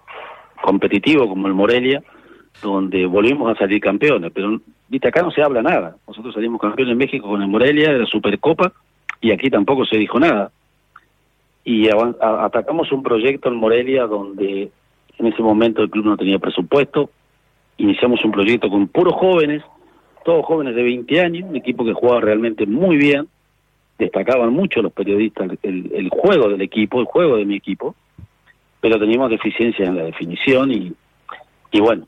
competitivo 0.61 1.27
como 1.27 1.47
el 1.47 1.53
Morelia, 1.53 2.01
donde 2.61 3.05
volvimos 3.05 3.53
a 3.53 3.59
salir 3.59 3.81
campeones. 3.81 4.31
Pero, 4.33 4.61
viste, 4.87 5.09
acá 5.09 5.21
no 5.21 5.31
se 5.31 5.41
habla 5.41 5.61
nada. 5.61 5.97
Nosotros 6.07 6.33
salimos 6.33 6.61
campeones 6.61 6.93
en 6.93 6.97
México 6.97 7.27
con 7.27 7.41
el 7.41 7.47
Morelia 7.47 7.91
de 7.91 7.99
la 7.99 8.05
Supercopa 8.05 8.71
y 9.23 9.31
aquí 9.31 9.49
tampoco 9.49 9.85
se 9.85 9.97
dijo 9.97 10.19
nada. 10.19 10.51
Y 11.63 11.87
atacamos 11.87 12.91
un 12.91 13.01
proyecto 13.01 13.47
en 13.47 13.55
Morelia 13.55 14.05
donde 14.05 14.69
en 15.17 15.25
ese 15.25 15.41
momento 15.41 15.81
el 15.81 15.89
club 15.89 16.05
no 16.05 16.17
tenía 16.17 16.39
presupuesto. 16.39 17.09
Iniciamos 17.77 18.23
un 18.25 18.31
proyecto 18.31 18.69
con 18.69 18.89
puros 18.89 19.13
jóvenes, 19.13 19.63
todos 20.25 20.45
jóvenes 20.45 20.75
de 20.75 20.83
20 20.83 21.21
años, 21.21 21.49
un 21.49 21.55
equipo 21.55 21.85
que 21.85 21.93
jugaba 21.93 22.19
realmente 22.19 22.65
muy 22.65 22.97
bien. 22.97 23.29
Destacaban 23.97 24.51
mucho 24.51 24.81
los 24.81 24.91
periodistas 24.91 25.51
el, 25.63 25.89
el 25.95 26.09
juego 26.09 26.49
del 26.49 26.61
equipo, 26.61 26.99
el 26.99 27.05
juego 27.05 27.37
de 27.37 27.45
mi 27.45 27.55
equipo, 27.55 27.95
pero 28.81 28.99
teníamos 28.99 29.29
deficiencias 29.29 29.87
en 29.87 29.95
la 29.95 30.03
definición 30.03 30.69
y, 30.69 30.91
y 31.71 31.79
bueno, 31.79 32.05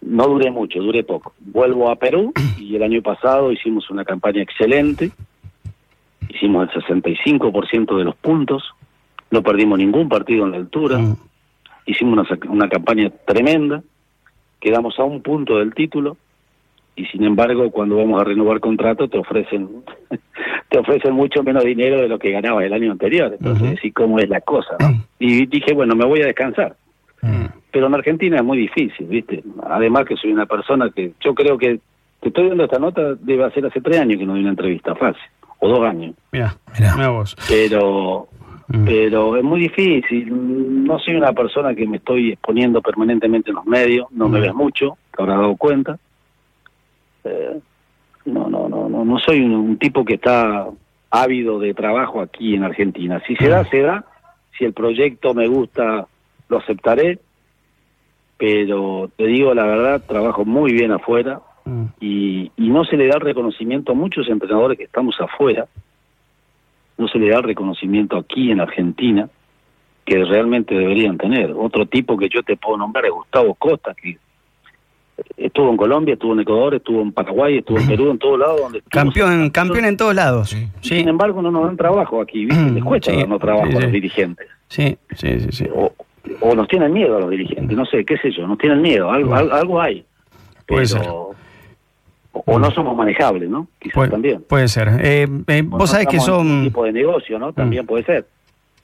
no 0.00 0.26
duré 0.26 0.50
mucho, 0.50 0.80
duré 0.80 1.04
poco. 1.04 1.34
Vuelvo 1.38 1.90
a 1.90 1.96
Perú 1.96 2.32
y 2.58 2.76
el 2.76 2.82
año 2.82 3.02
pasado 3.02 3.52
hicimos 3.52 3.90
una 3.90 4.06
campaña 4.06 4.40
excelente 4.40 5.10
hicimos 6.34 6.68
el 6.68 6.82
65% 6.82 7.96
de 7.96 8.04
los 8.04 8.16
puntos, 8.16 8.62
no 9.30 9.42
perdimos 9.42 9.78
ningún 9.78 10.08
partido 10.08 10.44
en 10.44 10.52
la 10.52 10.56
altura, 10.58 10.98
mm. 10.98 11.16
hicimos 11.86 12.30
una, 12.30 12.38
una 12.50 12.68
campaña 12.68 13.10
tremenda, 13.26 13.82
quedamos 14.60 14.98
a 14.98 15.04
un 15.04 15.22
punto 15.22 15.58
del 15.58 15.74
título 15.74 16.16
y 16.96 17.06
sin 17.06 17.24
embargo 17.24 17.70
cuando 17.70 17.96
vamos 17.96 18.20
a 18.20 18.24
renovar 18.24 18.60
contrato 18.60 19.08
te 19.08 19.16
ofrecen 19.16 19.68
te 20.68 20.78
ofrecen 20.78 21.14
mucho 21.14 21.42
menos 21.42 21.64
dinero 21.64 22.00
de 22.00 22.08
lo 22.08 22.18
que 22.18 22.32
ganaba 22.32 22.64
el 22.64 22.72
año 22.72 22.92
anterior, 22.92 23.32
entonces 23.32 23.78
así 23.78 23.90
como 23.90 24.18
es 24.18 24.28
la 24.28 24.40
cosa, 24.40 24.76
mm. 24.78 25.02
Y 25.18 25.46
dije, 25.46 25.74
bueno, 25.74 25.94
me 25.94 26.06
voy 26.06 26.22
a 26.22 26.26
descansar. 26.26 26.76
Mm. 27.22 27.46
Pero 27.70 27.86
en 27.86 27.94
Argentina 27.94 28.36
es 28.36 28.44
muy 28.44 28.56
difícil, 28.56 29.06
¿viste? 29.06 29.44
Además 29.62 30.06
que 30.06 30.16
soy 30.16 30.32
una 30.32 30.46
persona 30.46 30.90
que 30.90 31.12
yo 31.20 31.34
creo 31.34 31.58
que 31.58 31.78
te 32.20 32.28
estoy 32.28 32.48
dando 32.48 32.64
esta 32.64 32.78
nota 32.78 33.14
debe 33.14 33.50
ser 33.52 33.66
hace 33.66 33.80
tres 33.80 33.98
años 33.98 34.18
que 34.18 34.24
no 34.24 34.32
doy 34.32 34.40
una 34.40 34.50
entrevista 34.50 34.94
fácil 34.94 35.22
o 35.60 35.68
dos 35.68 35.80
años. 35.80 36.14
Mira, 36.32 36.56
mira 36.96 37.08
vos. 37.08 37.36
Pero, 37.48 38.28
mm. 38.68 38.84
pero 38.84 39.36
es 39.36 39.44
muy 39.44 39.60
difícil. 39.60 40.84
No 40.84 40.98
soy 40.98 41.14
una 41.14 41.32
persona 41.32 41.74
que 41.74 41.86
me 41.86 41.98
estoy 41.98 42.32
exponiendo 42.32 42.82
permanentemente 42.82 43.50
en 43.50 43.56
los 43.56 43.66
medios, 43.66 44.08
no 44.10 44.28
me 44.28 44.40
mm. 44.40 44.42
ves 44.42 44.54
mucho, 44.54 44.98
te 45.14 45.22
habrás 45.22 45.38
dado 45.38 45.56
cuenta. 45.56 45.98
Eh, 47.24 47.60
no, 48.24 48.48
no, 48.48 48.68
no, 48.68 48.88
no, 48.88 49.04
no 49.04 49.18
soy 49.18 49.40
un, 49.40 49.78
tipo 49.78 50.04
que 50.04 50.14
está 50.14 50.66
ávido 51.10 51.58
de 51.58 51.74
trabajo 51.74 52.20
aquí 52.20 52.54
en 52.54 52.64
Argentina. 52.64 53.22
Si 53.26 53.36
se 53.36 53.48
da, 53.48 53.62
mm. 53.62 53.70
se 53.70 53.82
da. 53.82 54.04
Si 54.58 54.64
el 54.64 54.72
proyecto 54.72 55.34
me 55.34 55.46
gusta, 55.46 56.06
lo 56.48 56.58
aceptaré. 56.58 57.18
Pero 58.38 59.10
te 59.16 59.26
digo 59.26 59.52
la 59.52 59.64
verdad, 59.64 60.02
trabajo 60.06 60.46
muy 60.46 60.72
bien 60.72 60.92
afuera, 60.92 61.42
Mm. 61.70 61.84
Y, 62.00 62.50
no 62.56 62.84
se 62.84 62.96
le 62.96 63.06
da 63.08 63.16
el 63.16 63.20
reconocimiento 63.20 63.92
a 63.92 63.94
muchos 63.94 64.28
entrenadores 64.28 64.78
que 64.78 64.84
estamos 64.84 65.16
afuera, 65.20 65.66
no 66.98 67.08
se 67.08 67.18
le 67.18 67.30
da 67.30 67.38
el 67.38 67.44
reconocimiento 67.44 68.16
aquí 68.16 68.50
en 68.50 68.60
Argentina 68.60 69.28
que 70.04 70.24
realmente 70.24 70.74
deberían 70.74 71.18
tener. 71.18 71.52
Otro 71.56 71.86
tipo 71.86 72.16
que 72.16 72.28
yo 72.28 72.42
te 72.42 72.56
puedo 72.56 72.76
nombrar 72.76 73.06
es 73.06 73.12
Gustavo 73.12 73.54
Costa, 73.54 73.94
que 73.94 74.18
estuvo 75.36 75.70
en 75.70 75.76
Colombia, 75.76 76.14
estuvo 76.14 76.32
en 76.32 76.40
Ecuador, 76.40 76.74
estuvo 76.74 77.02
en 77.02 77.12
Paraguay, 77.12 77.58
estuvo 77.58 77.78
en 77.78 77.88
Perú, 77.88 78.10
en 78.10 78.18
todos 78.18 78.38
lados. 78.38 78.60
Donde 78.60 78.82
campeón, 78.82 79.50
campeón 79.50 79.84
en 79.84 79.96
todos 79.96 80.14
lados. 80.14 80.56
Sin 80.80 81.08
embargo, 81.08 81.42
no 81.42 81.50
nos 81.50 81.66
dan 81.66 81.76
trabajo 81.76 82.20
aquí, 82.20 82.46
¿viste? 82.46 82.70
Les 82.70 82.84
cuesta 82.84 83.12
darnos 83.12 83.40
trabajo 83.40 83.66
a 83.78 83.80
los 83.80 83.92
dirigentes. 83.92 84.48
Sí, 84.68 84.96
sí, 85.14 85.40
sí. 85.50 85.66
O, 85.74 86.54
nos 86.54 86.68
tienen 86.68 86.92
miedo 86.92 87.16
a 87.16 87.20
los 87.20 87.30
dirigentes, 87.30 87.76
no 87.76 87.84
sé, 87.86 88.04
qué 88.04 88.16
sé 88.18 88.30
yo, 88.30 88.46
nos 88.46 88.58
tienen 88.58 88.82
miedo, 88.82 89.10
algo, 89.10 89.34
algo, 89.34 89.80
hay. 89.80 90.04
Pero, 90.66 91.34
o 92.32 92.58
no 92.58 92.70
somos 92.70 92.96
manejables, 92.96 93.48
¿no? 93.50 93.68
Quizás 93.78 94.10
también. 94.10 94.42
Puede 94.48 94.68
ser. 94.68 94.88
Eh, 95.02 95.26
eh, 95.46 95.62
vos 95.62 95.90
sabés 95.90 96.06
que 96.06 96.20
son... 96.20 96.46
Un 96.46 96.64
tipo 96.64 96.84
de 96.84 96.92
negocio, 96.92 97.38
¿no? 97.38 97.52
También 97.52 97.84
mm. 97.84 97.86
puede 97.86 98.04
ser. 98.04 98.26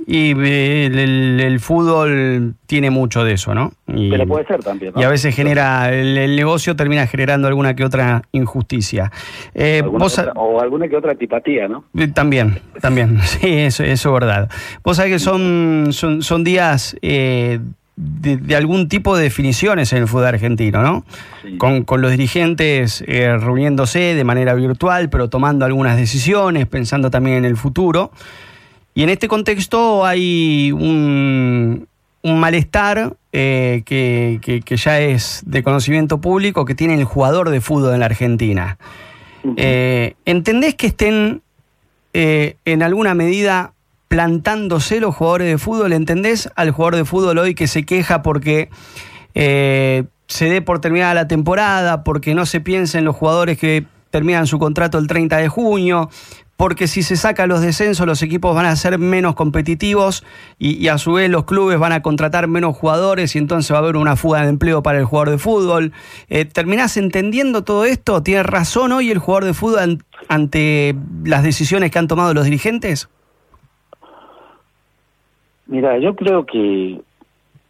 Y 0.07 0.39
eh, 0.39 0.87
el, 0.87 1.59
fútbol 1.59 2.55
tiene 2.67 2.91
mucho 2.91 3.25
de 3.25 3.33
eso, 3.33 3.55
¿no? 3.55 3.73
Y, 3.87 4.11
Pero 4.11 4.27
puede 4.27 4.45
ser 4.47 4.63
también. 4.63 4.93
Y 4.95 5.03
a 5.03 5.09
veces 5.09 5.35
genera, 5.35 5.91
el, 5.91 6.37
negocio 6.37 6.77
termina 6.77 7.07
generando 7.07 7.49
alguna 7.49 7.75
que 7.75 7.83
otra 7.83 8.23
injusticia. 8.33 9.11
o 10.35 10.61
alguna 10.61 10.89
que 10.89 10.97
otra 10.97 11.13
antipatía, 11.13 11.67
¿no? 11.67 11.85
también, 12.13 12.61
también. 12.81 13.19
Sí, 13.23 13.49
eso, 13.55 13.85
eso 13.85 14.09
es 14.09 14.21
verdad. 14.21 14.51
Vos 14.85 14.99
sabés 14.99 15.13
que 15.13 15.19
son, 15.19 15.89
son, 15.93 16.23
son 16.23 16.45
días 16.45 16.95
de, 17.97 18.55
algún 18.55 18.89
tipo 18.89 19.17
de 19.17 19.25
definiciones 19.25 19.93
en 19.93 20.03
el 20.03 20.09
fútbol 20.09 20.27
argentino, 20.27 20.83
¿no? 20.83 21.05
Con, 21.59 22.01
los 22.01 22.11
dirigentes 22.11 23.03
eh, 23.07 23.37
reuniéndose 23.39 24.15
de 24.15 24.25
manera 24.25 24.55
virtual, 24.55 25.09
pero 25.09 25.29
tomando 25.29 25.65
algunas 25.65 25.97
decisiones, 25.97 26.67
pensando 26.67 27.11
también 27.11 27.39
en 27.39 27.45
el 27.47 27.57
futuro. 27.57 28.13
Y 28.95 29.03
en 29.03 29.09
este 29.09 29.29
contexto 29.29 30.05
hay 30.05 30.73
un, 30.73 31.89
malestar 32.23 33.17
eh, 33.33 33.83
que, 33.85 34.77
ya 34.77 35.01
es 35.01 35.43
de 35.47 35.63
conocimiento 35.63 36.21
público 36.21 36.65
que 36.65 36.75
tiene 36.75 36.95
el 36.95 37.05
jugador 37.05 37.51
de 37.51 37.61
fútbol 37.61 37.95
en 37.95 38.01
la 38.01 38.07
Argentina. 38.07 38.79
Eh, 39.57 40.15
¿Entendés 40.25 40.75
que 40.75 40.89
estén 40.89 41.43
en 42.13 42.83
alguna 42.83 43.15
medida 43.15 43.75
plantándose 44.09 45.01
los 45.01 45.15
jugadores 45.15 45.49
de 45.49 45.59
fútbol. 45.59 45.93
¿Entendés 45.93 46.51
al 46.57 46.71
jugador 46.71 46.97
de 46.97 47.05
fútbol 47.05 47.39
hoy 47.39 47.55
que 47.55 47.67
se 47.67 47.85
queja 47.85 48.23
porque 48.23 48.71
eh, 49.35 50.05
se 50.29 50.47
dé 50.47 50.63
por 50.63 50.81
terminada 50.81 51.15
la 51.15 51.29
temporada, 51.29 52.05
porque 52.05 52.35
no 52.35 52.47
se 52.47 52.61
piensa 52.61 52.99
en 52.99 53.05
los 53.05 53.17
jugadores 53.17 53.59
que 53.59 53.87
terminan 54.11 54.47
su 54.47 54.59
contrato 54.59 54.99
el 54.99 55.07
30 55.07 55.37
de 55.37 55.49
junio, 55.49 56.09
porque 56.57 56.87
si 56.89 57.03
se 57.03 57.17
sacan 57.17 57.49
los 57.49 57.61
descensos 57.61 58.07
los 58.07 58.23
equipos 58.23 58.55
van 58.55 58.67
a 58.67 58.75
ser 58.77 58.99
menos 58.99 59.35
competitivos 59.35 60.25
y, 60.59 60.89
a 60.89 60.97
su 60.97 61.13
vez 61.13 61.29
los 61.29 61.45
clubes 61.45 61.79
van 61.79 61.93
a 61.93 62.01
contratar 62.01 62.49
menos 62.49 62.77
jugadores 62.77 63.37
y 63.37 63.39
entonces 63.39 63.71
va 63.73 63.77
a 63.77 63.81
haber 63.81 63.97
una 63.97 64.17
fuga 64.17 64.43
de 64.43 64.49
empleo 64.49 64.83
para 64.83 64.99
el 64.99 65.05
jugador 65.05 65.31
de 65.31 65.39
fútbol. 65.39 65.93
Eh, 66.29 66.47
¿Terminás 66.47 66.97
entendiendo 66.97 67.63
todo 67.63 67.85
esto? 67.85 68.23
¿Tiene 68.23 68.43
razón 68.43 68.93
hoy 68.93 69.11
el 69.11 69.19
jugador 69.19 69.45
de 69.45 69.55
fútbol 69.55 70.03
ante 70.29 70.97
las 71.25 71.43
decisiones 71.43 71.91
que 71.91 71.99
han 71.99 72.09
tomado 72.09 72.33
los 72.33 72.45
dirigentes? 72.45 73.09
Mira, 75.67 75.99
yo 75.99 76.15
creo 76.15 76.47
que, 76.47 77.01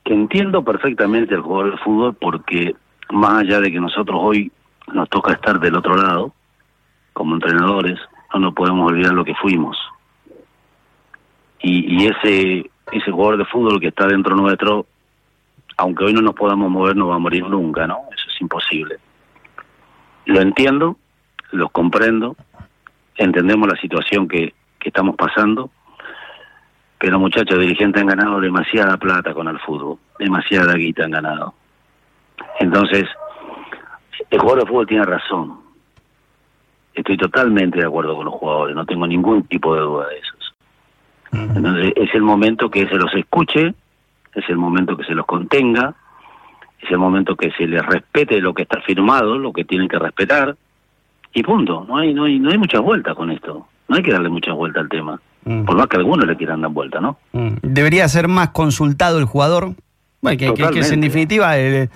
que 0.04 0.14
entiendo 0.14 0.62
perfectamente 0.62 1.34
el 1.34 1.40
jugador 1.40 1.72
de 1.72 1.78
fútbol 1.78 2.14
porque 2.14 2.74
más 3.10 3.42
allá 3.42 3.60
de 3.60 3.72
que 3.72 3.80
nosotros 3.80 4.18
hoy 4.20 4.52
nos 4.92 5.08
toca 5.08 5.32
estar 5.32 5.58
del 5.58 5.76
otro 5.76 5.96
lado, 5.96 6.32
como 7.12 7.34
entrenadores, 7.34 7.98
no 8.34 8.40
nos 8.40 8.54
podemos 8.54 8.90
olvidar 8.90 9.12
lo 9.12 9.24
que 9.24 9.34
fuimos. 9.34 9.78
Y, 11.60 12.02
y 12.02 12.06
ese, 12.06 12.70
ese 12.92 13.10
jugador 13.10 13.38
de 13.38 13.46
fútbol 13.46 13.80
que 13.80 13.88
está 13.88 14.06
dentro 14.06 14.36
nuestro, 14.36 14.86
aunque 15.78 16.04
hoy 16.04 16.12
no 16.12 16.20
nos 16.20 16.34
podamos 16.34 16.70
mover, 16.70 16.96
no 16.96 17.08
va 17.08 17.16
a 17.16 17.20
morir 17.20 17.44
nunca, 17.48 17.86
¿no? 17.86 18.00
Eso 18.14 18.28
es 18.28 18.40
imposible. 18.40 18.96
Lo 20.26 20.40
entiendo, 20.40 20.96
lo 21.52 21.68
comprendo, 21.68 22.36
entendemos 23.16 23.68
la 23.68 23.80
situación 23.80 24.28
que, 24.28 24.54
que 24.78 24.88
estamos 24.88 25.16
pasando, 25.16 25.70
pero 26.98 27.18
muchachos 27.18 27.58
dirigentes 27.58 28.02
han 28.02 28.08
ganado 28.08 28.40
demasiada 28.40 28.96
plata 28.96 29.34
con 29.34 29.48
el 29.48 29.58
fútbol, 29.60 29.98
demasiada 30.18 30.74
guita 30.74 31.04
han 31.04 31.10
ganado. 31.10 31.54
Entonces, 32.60 33.04
el 34.30 34.38
jugador 34.38 34.62
de 34.62 34.68
fútbol 34.68 34.86
tiene 34.86 35.04
razón. 35.04 35.60
Estoy 36.94 37.16
totalmente 37.16 37.78
de 37.78 37.86
acuerdo 37.86 38.16
con 38.16 38.24
los 38.24 38.34
jugadores, 38.34 38.74
no 38.74 38.86
tengo 38.86 39.06
ningún 39.06 39.42
tipo 39.44 39.74
de 39.74 39.80
duda 39.80 40.08
de 40.08 40.18
eso. 40.18 40.32
Entonces, 41.32 41.92
es 41.96 42.14
el 42.14 42.22
momento 42.22 42.70
que 42.70 42.86
se 42.88 42.94
los 42.94 43.12
escuche, 43.14 43.74
es 44.34 44.48
el 44.48 44.56
momento 44.56 44.96
que 44.96 45.04
se 45.04 45.14
los 45.14 45.26
contenga, 45.26 45.94
es 46.80 46.90
el 46.90 46.98
momento 46.98 47.36
que 47.36 47.50
se 47.52 47.66
les 47.66 47.84
respete 47.84 48.40
lo 48.40 48.54
que 48.54 48.62
está 48.62 48.80
firmado, 48.80 49.38
lo 49.38 49.52
que 49.52 49.64
tienen 49.64 49.88
que 49.88 49.98
respetar, 49.98 50.56
y 51.32 51.42
punto. 51.42 51.84
No 51.86 51.98
hay, 51.98 52.14
no 52.14 52.24
hay, 52.24 52.38
no 52.38 52.50
hay 52.50 52.58
muchas 52.58 52.80
vueltas 52.80 53.14
con 53.14 53.30
esto. 53.30 53.66
No 53.88 53.96
hay 53.96 54.02
que 54.02 54.12
darle 54.12 54.28
muchas 54.28 54.54
vueltas 54.54 54.82
al 54.82 54.88
tema. 54.88 55.20
Mm. 55.46 55.64
Por 55.64 55.76
más 55.76 55.86
que 55.86 55.96
algunos 55.96 56.26
le 56.26 56.36
quieran 56.36 56.60
dar 56.60 56.70
vuelta, 56.70 57.00
¿no? 57.00 57.18
Mm. 57.32 57.54
Debería 57.62 58.06
ser 58.08 58.28
más 58.28 58.50
consultado 58.50 59.18
el 59.18 59.24
jugador. 59.24 59.74
Bueno, 60.20 60.38
que, 60.38 60.80
es 60.80 60.92
en 60.92 61.00
definitiva 61.00 61.56
el, 61.56 61.88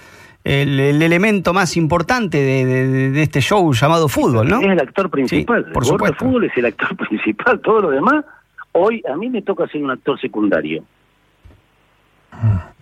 elemento 0.44 1.52
más 1.52 1.76
importante 1.76 2.38
de, 2.38 3.22
este 3.22 3.40
show 3.40 3.72
llamado 3.74 4.08
fútbol, 4.08 4.48
¿no? 4.48 4.60
Es 4.60 4.68
el 4.68 4.80
actor 4.80 5.10
principal. 5.10 5.66
por 5.72 5.82
el 5.82 5.88
supuesto. 5.88 6.24
fútbol 6.24 6.44
es 6.44 6.56
el 6.56 6.64
actor 6.64 6.96
principal. 7.08 7.60
Todo 7.60 7.82
lo 7.82 7.90
demás, 7.90 8.24
Hoy 8.72 9.02
a 9.10 9.16
mí 9.16 9.28
me 9.28 9.42
toca 9.42 9.66
ser 9.66 9.82
un 9.82 9.90
actor 9.90 10.20
secundario. 10.20 10.84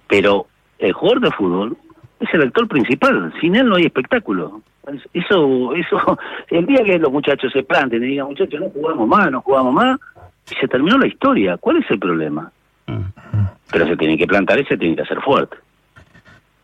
Pero 0.07 0.47
el 0.79 0.93
jugador 0.93 1.21
de 1.21 1.31
fútbol 1.33 1.77
es 2.21 2.29
el 2.35 2.43
actor 2.43 2.69
principal. 2.69 3.33
Sin 3.41 3.57
él 3.57 3.69
no 3.69 3.77
hay 3.77 3.87
espectáculo. 3.87 4.61
Eso, 5.13 5.75
eso, 5.75 6.19
el 6.49 6.67
día 6.67 6.83
que 6.85 6.99
los 6.99 7.13
muchachos 7.13 7.53
se 7.53 7.63
planten 7.63 8.03
y 8.03 8.09
digan, 8.09 8.29
muchachos, 8.29 8.61
no 8.61 8.71
jugamos 8.71 9.09
más, 9.09 9.31
no 9.31 9.41
jugamos 9.43 9.75
más, 9.75 9.99
y 10.51 10.55
se 10.61 10.69
terminó 10.69 10.99
la 10.99 11.07
historia. 11.07 11.57
¿Cuál 11.59 11.79
es 11.79 11.91
el 11.91 11.99
problema? 11.99 12.51
Pero 13.71 13.87
se 13.87 13.97
tiene 13.97 14.17
que 14.17 14.27
plantar 14.27 14.59
y 14.59 14.65
se 14.65 14.77
tiene 14.77 14.97
que 14.97 15.03
hacer 15.03 15.21
fuerte. 15.21 15.57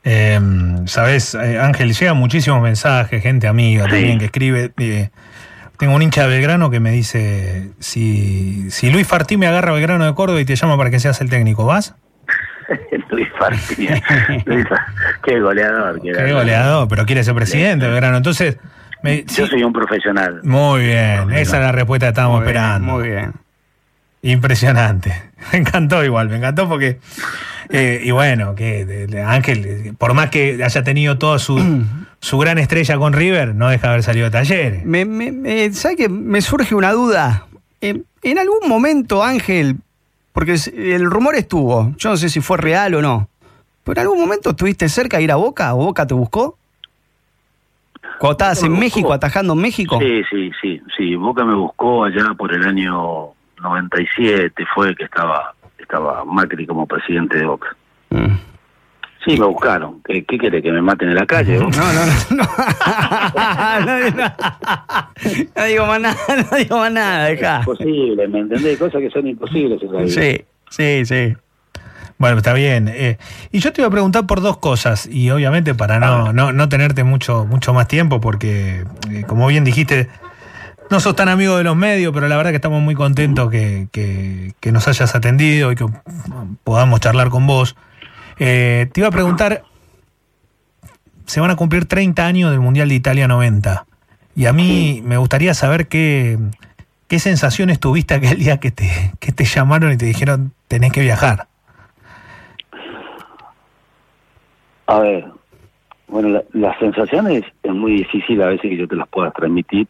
Eh, 0.05 0.39
Sabes, 0.87 1.35
eh, 1.35 1.59
Ángel, 1.59 1.93
llega 1.95 2.15
muchísimos 2.15 2.63
mensajes, 2.63 3.23
gente 3.23 3.47
amiga 3.49 3.85
Sí. 3.85 3.91
también 3.91 4.19
que 4.19 4.27
escribe. 4.27 4.73
eh, 4.79 5.11
tengo 5.79 5.95
un 5.95 6.03
hincha 6.03 6.23
de 6.23 6.29
Belgrano 6.29 6.71
que 6.71 6.81
me 6.81 6.91
dice: 6.93 7.71
si, 7.79 8.71
si 8.71 8.91
Luis 8.91 9.07
Fartí 9.07 9.37
me 9.37 9.47
agarra 9.47 9.71
a 9.71 9.75
Belgrano 9.75 10.05
de 10.05 10.15
Córdoba 10.15 10.41
y 10.41 10.45
te 10.45 10.57
llama 10.57 10.77
para 10.77 10.91
que 10.91 11.01
seas 11.01 11.21
el 11.21 11.31
técnico, 11.31 11.65
¿vas? 11.67 11.95
Luis 13.11 13.29
Farfí. 13.39 13.89
Luis 14.47 14.67
Qué 15.25 15.41
goleador. 15.41 16.01
era. 16.05 16.25
Qué 16.25 16.33
goleador, 16.33 16.89
pero 16.89 17.05
quiere 17.07 17.23
ser 17.25 17.35
presidente 17.35 17.85
de 17.87 17.91
Belgrano. 17.91 18.17
Entonces, 18.17 18.59
me, 19.03 19.25
Yo 19.25 19.45
sí, 19.45 19.47
soy 19.47 19.63
un 19.65 19.73
profesional. 19.73 20.41
muy 20.45 20.85
bien, 20.85 21.31
esa 21.33 21.57
es 21.59 21.63
la 21.63 21.73
respuesta 21.73 22.07
que 22.07 22.11
estábamos 22.11 22.41
Muy 22.43 22.47
bien, 22.53 22.57
esperando. 22.57 22.93
Muy 22.93 23.09
bien. 23.09 23.33
Impresionante. 24.29 25.13
Me 25.53 25.59
encantó 25.59 26.03
igual, 26.03 26.31
me 26.31 26.37
encantó 26.39 26.67
porque. 26.69 26.99
eh, 27.69 28.01
y 28.03 28.11
bueno, 28.11 28.55
que 28.55 28.85
de- 28.87 29.07
de 29.07 29.23
Ángel, 29.23 29.95
por 29.99 30.15
más 30.15 30.31
que 30.31 30.59
haya 30.65 30.83
tenido 30.83 31.19
toda 31.19 31.39
su, 31.39 31.59
su 32.21 32.39
gran 32.39 32.59
estrella 32.59 32.97
con 32.97 33.13
River, 33.13 33.55
no 33.55 33.69
deja 33.69 33.89
de 33.89 33.93
haber 33.93 34.03
salido 34.03 34.25
de 34.25 34.31
talleres. 34.31 34.85
Me, 34.87 35.05
me, 35.05 35.31
me- 35.33 35.71
¿Sabe 35.75 35.97
que 35.97 36.09
me 36.09 36.41
surge 36.41 36.75
una 36.75 36.93
duda? 36.93 37.47
En 37.83 38.39
algún 38.39 38.67
momento, 38.67 39.23
Ángel, 39.23 39.77
porque 40.33 40.57
el 40.75 41.05
rumor 41.11 41.35
estuvo, 41.35 41.93
yo 41.99 42.09
no 42.11 42.17
sé 42.17 42.31
si 42.31 42.41
fue 42.41 42.57
real 42.57 42.95
o 42.95 43.03
no, 43.03 43.29
pero 43.85 44.01
en 44.01 44.07
algún 44.07 44.21
momento 44.21 44.51
estuviste 44.51 44.89
cerca 44.89 45.19
de 45.19 45.25
ir 45.25 45.31
a 45.33 45.37
Boca 45.37 45.75
o 45.75 45.85
Boca 45.85 46.07
te 46.07 46.15
buscó. 46.15 46.57
Cuando 48.19 48.33
estabas 48.33 48.63
en. 48.63 48.73
México, 48.79 49.13
atajando 49.13 49.53
en 49.53 49.59
México. 49.61 49.99
Sí, 50.01 50.23
sí, 50.31 50.51
sí, 50.63 50.81
sí. 50.97 51.15
Boca 51.17 51.45
me 51.45 51.55
buscó 51.55 52.05
allá 52.05 52.33
por 52.39 52.55
el 52.55 52.67
año 52.67 53.35
97, 53.65 54.65
fue 54.75 54.95
que 54.95 55.05
estaba 55.05 55.55
estaba 55.79 56.25
Macri 56.25 56.67
como 56.67 56.87
presidente 56.87 57.39
de 57.39 57.45
Boca. 57.47 57.77
Mm. 58.11 58.37
Sí, 59.25 59.39
me 59.39 59.47
buscaron. 59.47 60.03
¿Qué, 60.05 60.23
qué 60.25 60.37
quiere? 60.37 60.61
¿Que 60.63 60.71
me 60.71 60.83
maten 60.83 61.09
en 61.09 61.15
la 61.15 61.25
calle? 61.27 61.59
No, 61.59 61.69
no, 61.71 61.73
no. 61.73 62.13
No, 62.31 63.81
no, 63.81 64.11
no. 64.17 64.35
No 65.57 65.65
digo 65.65 65.87
más 65.87 66.01
nada, 66.01 66.17
no 66.51 66.57
digo 66.59 66.77
más 66.79 66.93
nada, 66.93 67.25
dejá. 67.27 67.59
Imposible, 67.61 68.29
¿me 68.29 68.41
entendés? 68.41 68.79
Cosas 68.79 69.01
que 69.01 69.11
son 69.11 69.27
imposibles 69.27 69.81
en. 69.83 70.09
Sí, 70.11 70.45
sí, 70.69 71.07
sí. 71.07 71.35
Bueno, 72.19 72.37
está 72.37 72.53
bien. 72.53 72.89
eh, 72.89 73.19
y 73.51 73.59
yo 73.61 73.73
te 73.73 73.81
iba 73.81 73.89
a 73.89 73.91
preguntar 73.91 74.27
por 74.27 74.41
dos 74.41 74.59
cosas, 74.59 75.07
y 75.11 75.31
obviamente 75.31 75.75
para 75.75 75.99
no, 75.99 76.33
no, 76.33 76.53
no 76.53 76.69
tenerte 76.69 77.03
mucho, 77.03 77.45
mucho 77.45 77.75
más 77.75 77.89
tiempo, 77.89 78.21
porque 78.21 78.85
eh, 79.11 79.25
como 79.27 79.47
bien 79.49 79.65
dijiste, 79.65 80.09
no 80.95 81.01
sos 81.01 81.17
tan 81.17 81.29
amigo 81.29 81.57
de 81.57 81.65
los 81.65 81.75
medios, 81.75 82.15
pero 82.15 82.29
la 82.29 82.37
verdad 82.37 82.51
que 82.51 82.57
estamos 82.57 82.81
muy 82.81 82.95
contentos 82.95 83.51
que, 83.51 84.55
nos 84.71 84.87
hayas 84.87 85.13
atendido 85.17 85.73
y 85.73 85.75
que 85.75 85.87
podamos 86.63 87.01
charlar 87.01 87.31
con 87.31 87.49
vos. 87.49 87.75
Eh, 88.39 88.89
te 88.93 89.01
iba 89.01 89.09
a 89.09 89.11
preguntar, 89.11 89.65
se 91.27 91.41
van 91.41 91.51
a 91.51 91.57
cumplir 91.57 91.87
30 91.87 92.25
años 92.25 92.53
del 92.53 92.61
Mundial 92.61 92.89
de 92.91 92.95
Italia 92.95 93.27
90, 93.27 93.87
y 94.37 94.47
a 94.47 94.53
mí 94.53 95.03
me 95.05 95.17
gustaría 95.17 95.53
saber 95.53 95.89
qué, 95.89 96.39
qué 97.09 97.19
sensaciones 97.19 97.81
tuviste 97.81 98.15
aquel 98.15 98.39
día 98.39 98.59
que 98.59 98.71
te, 98.71 99.11
que 99.19 99.33
te 99.33 99.45
llamaron 99.45 99.91
y 99.91 99.97
te 99.97 100.07
dijeron 100.07 100.53
tenés 100.69 100.93
que 100.93 101.01
viajar. 101.01 101.49
A 104.87 105.01
ver, 105.01 105.25
bueno, 106.07 106.29
la- 106.29 106.45
las 106.53 106.79
sensaciones 106.79 107.43
es 107.65 107.73
muy 107.73 107.97
difícil 107.97 108.41
a 108.43 108.47
veces 108.47 108.71
que 108.71 108.77
yo 108.77 108.87
te 108.87 108.95
las 108.95 109.09
pueda 109.09 109.33
transmitir, 109.33 109.89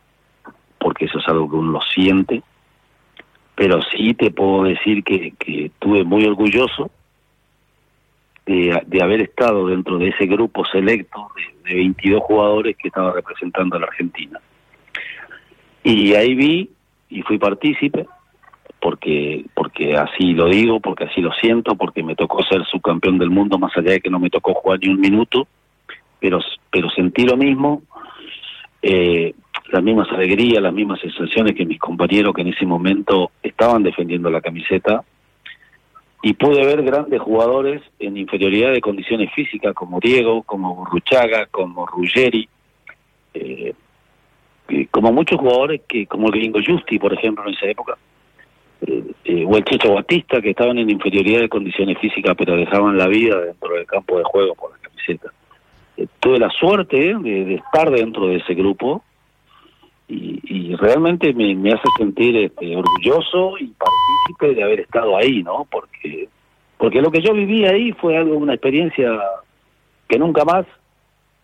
porque 0.85 1.07
eso 1.07 1.19
es 1.19 1.27
algo 1.29 1.49
que 1.49 1.57
uno 1.57 1.81
siente, 1.95 2.43
pero 3.55 3.81
sí 3.85 4.13
te 4.13 4.31
puedo 4.31 4.65
decir 4.65 5.03
que, 5.03 5.33
que 5.39 5.67
estuve 5.67 6.05
muy 6.05 6.27
orgulloso 6.27 6.91
de, 8.45 8.83
de 8.87 9.03
haber 9.03 9.23
estado 9.23 9.67
dentro 9.67 9.97
de 9.97 10.09
ese 10.09 10.27
grupo 10.27 10.63
selecto 10.67 11.31
de, 11.65 11.71
de 11.71 11.77
22 11.77 12.23
jugadores 12.23 12.77
que 12.77 12.89
estaba 12.89 13.15
representando 13.15 13.77
a 13.77 13.81
la 13.81 13.87
Argentina. 13.87 14.39
Y 15.83 16.13
ahí 16.13 16.35
vi 16.35 16.71
y 17.09 17.23
fui 17.23 17.39
partícipe, 17.39 18.07
porque 18.79 19.47
porque 19.55 19.97
así 19.97 20.35
lo 20.35 20.51
digo, 20.51 20.81
porque 20.81 21.05
así 21.05 21.23
lo 21.23 21.33
siento, 21.33 21.77
porque 21.77 22.03
me 22.03 22.15
tocó 22.15 22.43
ser 22.43 22.63
subcampeón 22.67 23.17
del 23.17 23.31
mundo, 23.31 23.59
más 23.59 23.75
allá 23.75 23.93
de 23.93 24.01
que 24.03 24.11
no 24.11 24.19
me 24.19 24.29
tocó 24.29 24.53
jugar 24.53 24.81
ni 24.83 24.91
un 24.91 25.01
minuto, 25.01 25.49
pero, 26.21 26.41
pero 26.71 26.91
sentí 26.91 27.25
lo 27.25 27.39
mismo, 27.39 27.81
eh, 28.83 29.35
las 29.71 29.83
mismas 29.83 30.09
alegrías, 30.11 30.63
las 30.63 30.73
mismas 30.73 31.01
sensaciones 31.01 31.55
que 31.55 31.65
mis 31.65 31.79
compañeros 31.79 32.35
que 32.35 32.43
en 32.43 32.49
ese 32.49 32.67
momento 32.67 33.31
estaban 33.43 33.83
defendiendo 33.83 34.31
la 34.31 34.41
camiseta, 34.41 35.05
y 36.23 36.33
pude 36.33 36.65
ver 36.65 36.83
grandes 36.83 37.21
jugadores 37.21 37.83
en 37.99 38.17
inferioridad 38.17 38.73
de 38.73 38.81
condiciones 38.81 39.31
físicas, 39.35 39.75
como 39.75 40.01
Diego, 40.01 40.43
como 40.43 40.75
Burruchaga, 40.75 41.47
como 41.47 41.85
Ruggeri, 41.85 42.49
eh, 43.35 43.75
como 44.91 45.13
muchos 45.13 45.39
jugadores 45.39 45.83
que, 45.87 46.07
como 46.07 46.29
el 46.29 46.33
gringo 46.33 46.61
Justi, 46.65 46.99
por 46.99 47.13
ejemplo, 47.13 47.47
en 47.47 47.55
esa 47.55 47.67
época, 47.67 47.99
eh, 48.87 49.05
eh, 49.25 49.45
o 49.47 49.57
el 49.57 49.65
Checho 49.65 49.95
Batista, 49.95 50.41
que 50.41 50.51
estaban 50.51 50.79
en 50.79 50.91
inferioridad 50.91 51.41
de 51.41 51.49
condiciones 51.49 51.99
físicas, 51.99 52.35
pero 52.37 52.57
dejaban 52.57 52.97
la 52.97 53.07
vida 53.07 53.41
dentro 53.41 53.75
del 53.75 53.87
campo 53.87 54.19
de 54.19 54.25
juego 54.25 54.55
por 54.55 54.73
la 54.73 54.79
camiseta. 54.79 55.31
Eh, 55.97 56.07
tuve 56.21 56.39
la 56.39 56.51
suerte 56.51 57.15
de 57.19 57.55
estar 57.55 57.91
dentro 57.91 58.27
de 58.27 58.37
ese 58.37 58.55
grupo 58.55 59.03
y, 60.09 60.41
y 60.45 60.77
realmente 60.77 61.33
me, 61.33 61.55
me 61.55 61.73
hace 61.73 61.89
sentir 61.99 62.37
este, 62.37 62.77
orgulloso 62.77 63.59
y 63.59 63.73
partícipe 63.73 64.55
de 64.55 64.63
haber 64.63 64.81
estado 64.81 65.17
ahí, 65.17 65.43
¿no? 65.43 65.67
Porque, 65.71 66.29
porque 66.79 67.01
lo 67.01 67.11
que 67.11 67.23
yo 67.23 67.33
viví 67.33 67.65
ahí 67.65 67.93
fue 67.93 68.17
algo, 68.17 68.37
una 68.37 68.55
experiencia 68.55 69.11
que 70.09 70.19
nunca 70.19 70.45
más 70.45 70.67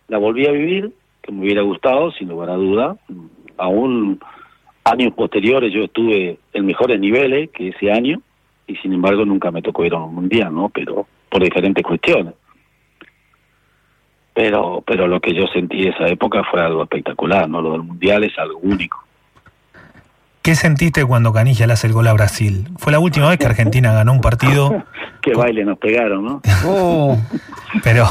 la 0.08 0.18
volví 0.18 0.46
a 0.46 0.52
vivir, 0.52 0.92
que 1.22 1.32
me 1.32 1.42
hubiera 1.42 1.62
gustado, 1.62 2.10
sin 2.12 2.28
lugar 2.28 2.50
a 2.50 2.56
duda. 2.56 2.96
Aún 3.56 4.20
años 4.84 5.14
posteriores 5.14 5.72
yo 5.72 5.84
estuve 5.84 6.38
en 6.52 6.66
mejores 6.66 6.98
niveles 6.98 7.50
que 7.50 7.68
ese 7.68 7.90
año 7.90 8.20
y 8.66 8.76
sin 8.76 8.92
embargo 8.92 9.24
nunca 9.24 9.50
me 9.50 9.62
tocó 9.62 9.84
ir 9.84 9.94
a 9.94 9.98
un 9.98 10.14
mundial, 10.14 10.54
¿no? 10.54 10.68
Pero 10.68 11.06
por 11.28 11.42
diferentes 11.42 11.84
cuestiones. 11.84 12.34
Pero 14.34 14.82
pero 14.86 15.06
lo 15.06 15.20
que 15.20 15.34
yo 15.34 15.46
sentí 15.48 15.86
esa 15.86 16.06
época 16.06 16.42
fue 16.50 16.62
algo 16.62 16.82
espectacular, 16.82 17.48
¿no? 17.48 17.60
Lo 17.60 17.72
del 17.72 17.82
mundial 17.82 18.24
es 18.24 18.38
algo 18.38 18.58
único. 18.62 19.04
¿Qué 20.42 20.54
sentiste 20.54 21.04
cuando 21.04 21.32
Canilla 21.32 21.66
le 21.66 21.74
hace 21.74 21.86
el 21.86 21.92
gol 21.92 22.08
a 22.08 22.14
Brasil? 22.14 22.68
Fue 22.78 22.92
la 22.92 22.98
última 22.98 23.28
vez 23.28 23.38
que 23.38 23.46
Argentina 23.46 23.92
ganó 23.92 24.12
un 24.12 24.20
partido, 24.22 24.84
Qué 25.20 25.34
baile 25.34 25.64
nos 25.64 25.78
pegaron, 25.78 26.24
¿no? 26.24 26.42
Oh, 26.66 27.18
pero, 27.84 28.06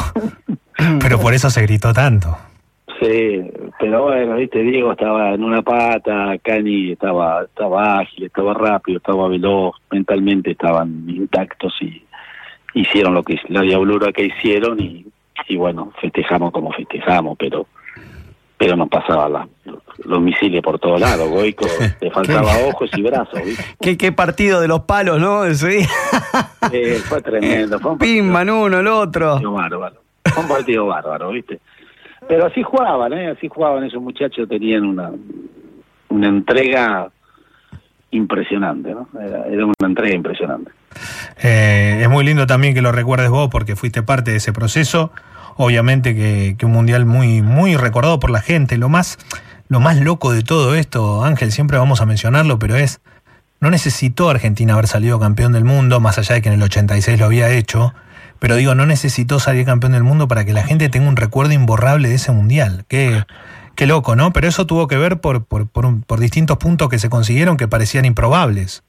pero 1.01 1.19
por 1.19 1.34
eso 1.34 1.49
se 1.49 1.62
gritó 1.63 1.91
tanto. 1.91 2.38
Sí, 2.99 3.49
pero 3.79 4.03
bueno, 4.03 4.36
viste, 4.36 4.62
Diego 4.62 4.91
estaba 4.91 5.34
en 5.34 5.43
una 5.43 5.62
pata, 5.62 6.38
Cani 6.43 6.91
estaba, 6.91 7.43
estaba 7.43 7.99
ágil, 7.99 8.25
estaba 8.25 8.53
rápido, 8.53 8.97
estaba 8.97 9.27
veloz, 9.29 9.75
mentalmente 9.89 10.51
estaban 10.51 11.05
intactos 11.08 11.73
y 11.82 12.03
hicieron 12.73 13.13
lo 13.13 13.23
que 13.23 13.39
la 13.47 13.62
diablura 13.62 14.12
que 14.12 14.25
hicieron 14.25 14.79
y, 14.82 15.05
y 15.47 15.56
bueno, 15.56 15.91
festejamos 16.02 16.52
como 16.52 16.71
festejamos, 16.71 17.38
pero 17.38 17.67
pero 18.60 18.75
nos 18.75 18.89
pasaba 18.89 19.30
la, 19.30 19.47
los 20.04 20.19
misiles 20.21 20.62
por 20.62 20.78
todos 20.80 20.99
lados, 20.99 21.30
Goico, 21.30 21.65
le 22.02 22.12
faltaba 22.12 22.52
ojos 22.67 22.89
y 22.93 23.02
brazos, 23.02 23.41
¿viste? 23.43 23.63
qué, 23.82 23.97
qué 23.97 24.12
partido 24.12 24.60
de 24.60 24.67
los 24.67 24.82
palos, 24.82 25.17
¿no? 25.19 25.45
Eh, 25.45 25.56
fue 27.06 27.21
tremendo, 27.21 27.80
fue 27.80 27.91
un 27.93 27.97
Pimban 27.97 28.49
uno, 28.49 28.80
el 28.80 28.88
otro. 28.88 29.32
partido 29.36 29.54
bárbaro. 29.54 29.95
Fue 30.25 30.43
un 30.43 30.49
partido 30.49 30.86
bárbaro, 30.88 31.30
¿viste? 31.32 31.60
Pero 32.28 32.47
así 32.47 32.62
jugaban, 32.62 33.13
¿eh? 33.13 33.30
Así 33.30 33.47
jugaban 33.47 33.86
esos 33.86 34.02
muchachos, 34.02 34.49
tenían 34.49 34.84
una, 34.84 35.10
una 36.10 36.28
entrega 36.28 37.10
impresionante, 38.12 38.93
¿no? 38.93 39.08
Era, 39.21 39.47
era 39.47 39.65
una 39.65 39.73
entrega 39.88 40.15
impresionante. 40.15 40.71
Eh, 41.41 41.99
es 42.02 42.10
muy 42.10 42.25
lindo 42.25 42.47
también 42.47 42.73
que 42.73 42.82
lo 42.82 42.91
recuerdes 42.91 43.30
vos 43.30 43.49
porque 43.49 43.75
fuiste 43.75 44.04
parte 44.04 44.32
de 44.32 44.38
ese 44.38 44.54
proceso. 44.54 45.12
Obviamente 45.56 46.15
que, 46.15 46.65
un 46.65 46.71
mundial 46.71 47.06
muy, 47.06 47.41
muy 47.41 47.75
recordado 47.75 48.19
por 48.19 48.30
la 48.30 48.41
gente. 48.41 48.78
Lo 48.78 48.89
más, 48.89 49.17
lo 49.67 49.80
más 49.80 49.97
loco 49.97 50.32
de 50.32 50.41
todo 50.41 50.75
esto, 50.75 51.23
Ángel, 51.23 51.52
siempre 51.52 51.78
vamos 51.78 52.02
a 52.02 52.06
mencionarlo, 52.06 52.60
pero 52.60 52.75
es, 52.75 53.02
no 53.60 53.69
necesitó 53.69 54.30
Argentina 54.30 54.73
haber 54.73 54.88
salido 54.88 55.19
campeón 55.19 55.52
del 55.52 55.65
mundo, 55.65 55.99
más 55.99 56.17
allá 56.17 56.36
de 56.36 56.41
que 56.41 56.49
en 56.49 56.56
el 56.56 56.63
86 56.63 57.19
lo 57.19 57.25
había 57.25 57.49
hecho, 57.49 57.93
pero 58.39 58.56
digo, 58.56 58.73
no 58.73 58.86
necesitó 58.86 59.39
salir 59.39 59.65
campeón 59.65 59.91
del 59.91 60.04
mundo 60.04 60.30
para 60.30 60.45
que 60.45 60.54
la 60.54 60.63
gente 60.63 60.88
tenga 60.88 61.10
un 61.10 61.17
recuerdo 61.17 61.52
imborrable 61.52 62.08
de 62.08 62.15
ese 62.15 62.32
mundial. 62.32 62.86
Qué, 62.88 63.25
qué 63.75 63.86
loco, 63.86 64.15
¿no? 64.15 64.32
Pero 64.32 64.47
eso 64.47 64.65
tuvo 64.65 64.88
que 64.88 64.95
ver 64.95 65.19
por, 65.19 65.43
por, 65.43 65.67
por 65.67 66.19
distintos 66.21 66.58
puntos 66.58 66.88
que 66.88 66.99
se 66.99 67.10
consiguieron 67.10 67.58
que 67.58 67.67
parecían 67.67 68.06
improbables. 68.06 68.84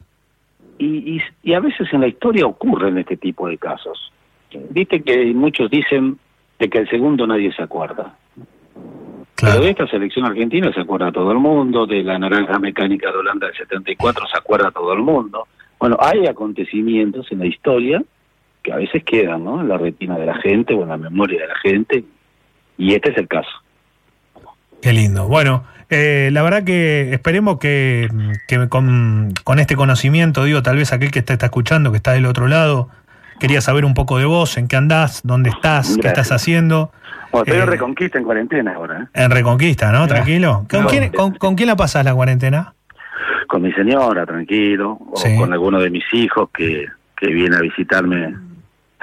Y, 0.80 1.16
y, 1.16 1.22
y 1.42 1.52
a 1.52 1.60
veces 1.60 1.92
en 1.92 2.00
la 2.00 2.08
historia 2.08 2.46
ocurren 2.46 2.96
este 2.96 3.18
tipo 3.18 3.46
de 3.48 3.58
casos. 3.58 4.10
Viste 4.70 5.02
que 5.02 5.26
muchos 5.26 5.70
dicen 5.70 6.18
de 6.58 6.68
que 6.68 6.78
el 6.78 6.88
segundo 6.88 7.26
nadie 7.26 7.52
se 7.52 7.62
acuerda. 7.62 8.16
Pero 9.36 9.60
de 9.60 9.70
esta 9.70 9.86
selección 9.86 10.24
argentina 10.24 10.72
se 10.72 10.80
acuerda 10.80 11.12
todo 11.12 11.32
el 11.32 11.38
mundo, 11.38 11.86
de 11.86 12.02
la 12.02 12.18
naranja 12.18 12.58
mecánica 12.58 13.12
de 13.12 13.18
Holanda 13.18 13.46
del 13.46 13.56
74 13.56 14.26
se 14.26 14.38
acuerda 14.38 14.70
todo 14.70 14.92
el 14.94 15.00
mundo. 15.00 15.46
Bueno, 15.78 15.96
hay 16.00 16.26
acontecimientos 16.26 17.30
en 17.30 17.40
la 17.40 17.46
historia 17.46 18.02
que 18.62 18.72
a 18.72 18.76
veces 18.76 19.04
quedan 19.04 19.44
¿no? 19.44 19.60
en 19.60 19.68
la 19.68 19.78
retina 19.78 20.18
de 20.18 20.26
la 20.26 20.34
gente 20.36 20.74
o 20.74 20.82
en 20.82 20.88
la 20.88 20.96
memoria 20.96 21.42
de 21.42 21.48
la 21.48 21.56
gente, 21.56 22.04
y 22.76 22.94
este 22.94 23.10
es 23.10 23.18
el 23.18 23.28
caso. 23.28 23.50
Qué 24.82 24.92
lindo. 24.92 25.26
Bueno, 25.26 25.64
eh, 25.90 26.30
la 26.32 26.42
verdad 26.42 26.64
que 26.64 27.12
esperemos 27.12 27.58
que, 27.58 28.08
que 28.46 28.68
con, 28.68 29.32
con, 29.44 29.58
este 29.58 29.76
conocimiento, 29.76 30.44
digo, 30.44 30.62
tal 30.62 30.76
vez 30.76 30.92
aquel 30.92 31.10
que 31.10 31.18
está, 31.18 31.34
está, 31.34 31.46
escuchando, 31.46 31.90
que 31.90 31.96
está 31.96 32.12
del 32.12 32.26
otro 32.26 32.46
lado, 32.46 32.88
quería 33.38 33.60
saber 33.60 33.84
un 33.84 33.94
poco 33.94 34.18
de 34.18 34.24
vos, 34.24 34.56
en 34.56 34.68
qué 34.68 34.76
andás, 34.76 35.20
dónde 35.24 35.50
estás, 35.50 35.88
Gracias. 35.88 35.98
qué 36.00 36.08
estás 36.08 36.32
haciendo. 36.32 36.92
Bueno, 37.32 37.44
estoy 37.44 37.58
eh, 37.58 37.62
en 37.62 37.68
Reconquista 37.68 38.18
en 38.18 38.24
cuarentena 38.24 38.74
ahora. 38.74 39.02
¿eh? 39.02 39.06
En 39.14 39.30
Reconquista, 39.30 39.92
¿no? 39.92 40.06
Tranquilo. 40.06 40.66
¿Con, 40.70 40.86
quién, 40.86 41.10
con, 41.10 41.34
con 41.34 41.56
quién 41.56 41.68
la 41.68 41.76
pasás 41.76 42.04
la 42.04 42.14
cuarentena? 42.14 42.74
Con 43.46 43.62
mi 43.62 43.72
señora, 43.72 44.24
tranquilo, 44.24 44.98
o 45.10 45.16
sí. 45.16 45.36
con 45.36 45.52
alguno 45.52 45.80
de 45.80 45.90
mis 45.90 46.04
hijos 46.12 46.50
que, 46.54 46.86
que 47.16 47.26
viene 47.26 47.56
a 47.56 47.60
visitarme 47.60 48.34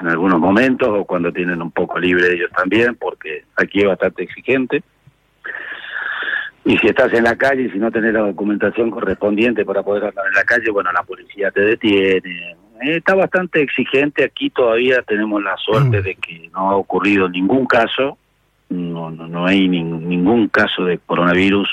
en 0.00 0.06
algunos 0.06 0.38
momentos 0.40 0.88
o 0.88 1.04
cuando 1.04 1.32
tienen 1.32 1.60
un 1.60 1.70
poco 1.70 1.98
libre 1.98 2.32
ellos 2.32 2.50
también, 2.56 2.96
porque 2.96 3.44
aquí 3.56 3.80
es 3.80 3.86
bastante 3.86 4.22
exigente. 4.22 4.82
Y 6.64 6.76
si 6.78 6.88
estás 6.88 7.12
en 7.14 7.24
la 7.24 7.36
calle 7.36 7.62
y 7.62 7.70
si 7.70 7.78
no 7.78 7.90
tenés 7.90 8.12
la 8.12 8.20
documentación 8.20 8.90
correspondiente 8.90 9.64
para 9.64 9.82
poder 9.82 10.04
andar 10.04 10.26
en 10.26 10.34
la 10.34 10.44
calle, 10.44 10.70
bueno, 10.70 10.92
la 10.92 11.02
policía 11.02 11.50
te 11.50 11.60
detiene. 11.62 12.56
Está 12.80 13.14
bastante 13.14 13.62
exigente. 13.62 14.24
Aquí 14.24 14.50
todavía 14.50 15.02
tenemos 15.02 15.42
la 15.42 15.56
suerte 15.56 16.02
de 16.02 16.14
que 16.14 16.50
no 16.52 16.70
ha 16.70 16.76
ocurrido 16.76 17.28
ningún 17.28 17.66
caso. 17.66 18.18
No, 18.68 19.10
no, 19.10 19.26
no 19.26 19.46
hay 19.46 19.66
ni, 19.68 19.82
ningún 19.82 20.48
caso 20.48 20.84
de 20.84 20.98
coronavirus. 20.98 21.68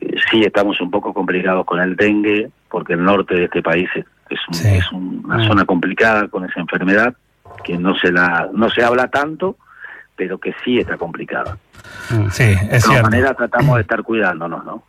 Eh, 0.00 0.16
sí 0.30 0.42
estamos 0.42 0.80
un 0.80 0.90
poco 0.90 1.14
complicados 1.14 1.64
con 1.64 1.80
el 1.80 1.96
dengue, 1.96 2.50
porque 2.70 2.92
el 2.92 3.02
norte 3.02 3.34
de 3.34 3.44
este 3.44 3.62
país 3.62 3.88
es, 3.94 4.04
es, 4.28 4.40
un, 4.48 4.54
sí. 4.54 4.68
es 4.68 4.92
una 4.92 5.46
zona 5.46 5.64
complicada 5.64 6.28
con 6.28 6.44
esa 6.44 6.60
enfermedad, 6.60 7.14
que 7.64 7.78
no 7.78 7.96
se, 7.96 8.12
la, 8.12 8.48
no 8.52 8.68
se 8.68 8.84
habla 8.84 9.08
tanto, 9.08 9.56
pero 10.18 10.38
que 10.38 10.52
sí 10.64 10.78
está 10.78 10.98
complicada. 10.98 11.56
Sí, 12.32 12.42
es 12.42 12.60
de 12.60 12.68
cierto. 12.68 12.88
todas 12.88 13.02
maneras 13.04 13.36
tratamos 13.36 13.76
de 13.76 13.82
estar 13.82 14.02
cuidándonos, 14.02 14.64
¿no? 14.64 14.82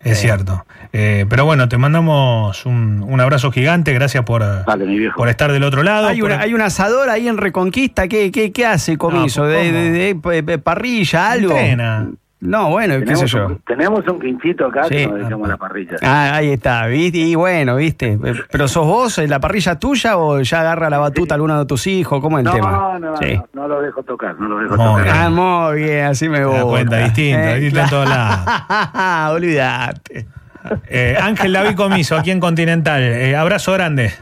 Es 0.00 0.12
eh. 0.12 0.14
cierto. 0.14 0.64
Eh, 0.92 1.26
pero 1.28 1.44
bueno, 1.44 1.68
te 1.68 1.76
mandamos 1.76 2.64
un, 2.64 3.02
un 3.02 3.20
abrazo 3.20 3.50
gigante. 3.50 3.92
Gracias 3.92 4.24
por, 4.24 4.42
vale, 4.64 5.10
por 5.16 5.28
estar 5.28 5.50
del 5.50 5.64
otro 5.64 5.82
lado. 5.82 6.06
Hay, 6.06 6.20
por... 6.20 6.30
una, 6.30 6.40
hay 6.40 6.54
un 6.54 6.60
asador 6.60 7.10
ahí 7.10 7.26
en 7.26 7.36
Reconquista. 7.36 8.06
¿Qué, 8.06 8.30
qué, 8.30 8.52
qué 8.52 8.64
hace 8.64 8.96
Comiso? 8.96 9.42
No, 9.42 9.48
¿De, 9.48 9.72
de, 9.72 10.14
de, 10.14 10.42
de, 10.42 10.58
parrilla, 10.58 11.32
algo? 11.32 11.50
Entrena. 11.50 12.08
No, 12.40 12.70
bueno, 12.70 13.04
qué 13.04 13.16
sé 13.16 13.26
yo. 13.26 13.46
Un, 13.46 13.58
tenemos 13.66 14.06
un 14.06 14.20
quinchito 14.20 14.66
acá 14.66 14.84
sí. 14.84 14.94
que 14.94 15.06
nos 15.08 15.18
dejamos 15.18 15.48
la 15.48 15.56
parrilla. 15.56 15.96
Ah, 16.02 16.36
ahí 16.36 16.50
está, 16.50 16.86
¿viste? 16.86 17.18
Y 17.18 17.34
bueno, 17.34 17.74
¿viste? 17.76 18.16
Pero 18.50 18.68
sos 18.68 18.86
vos, 18.86 19.18
la 19.18 19.40
parrilla 19.40 19.78
tuya 19.78 20.16
o 20.18 20.40
ya 20.40 20.60
agarra 20.60 20.88
la 20.88 20.98
batuta 20.98 21.34
sí. 21.34 21.34
alguno 21.34 21.58
de 21.58 21.66
tus 21.66 21.86
hijos? 21.88 22.20
¿Cómo 22.20 22.38
es 22.38 22.44
el 22.44 22.50
no, 22.50 22.54
tema? 22.54 22.70
No, 22.70 22.98
no, 22.98 23.16
sí. 23.16 23.34
no, 23.34 23.62
no, 23.62 23.68
lo 23.68 23.82
dejo 23.82 24.04
tocar, 24.04 24.38
no 24.38 24.48
lo 24.48 24.58
dejo 24.58 24.76
muy 24.76 24.86
tocar. 24.86 25.02
Bien. 25.02 25.16
Ah, 25.16 25.30
muy 25.30 25.82
bien, 25.82 26.04
así 26.06 26.28
me 26.28 26.44
voy. 26.44 26.62
cuenta 26.62 26.98
distinto, 26.98 27.40
eh, 27.40 27.58
distinto 27.58 27.80
en 27.80 27.90
todos 27.90 28.08
lados. 28.08 29.34
Olvídate. 29.34 30.26
Eh, 30.88 31.16
Ángel 31.20 31.52
David 31.52 31.74
Comiso, 31.74 32.16
aquí 32.16 32.30
en 32.30 32.38
Continental. 32.38 33.02
Eh, 33.02 33.34
abrazo 33.34 33.72
grande. 33.72 34.12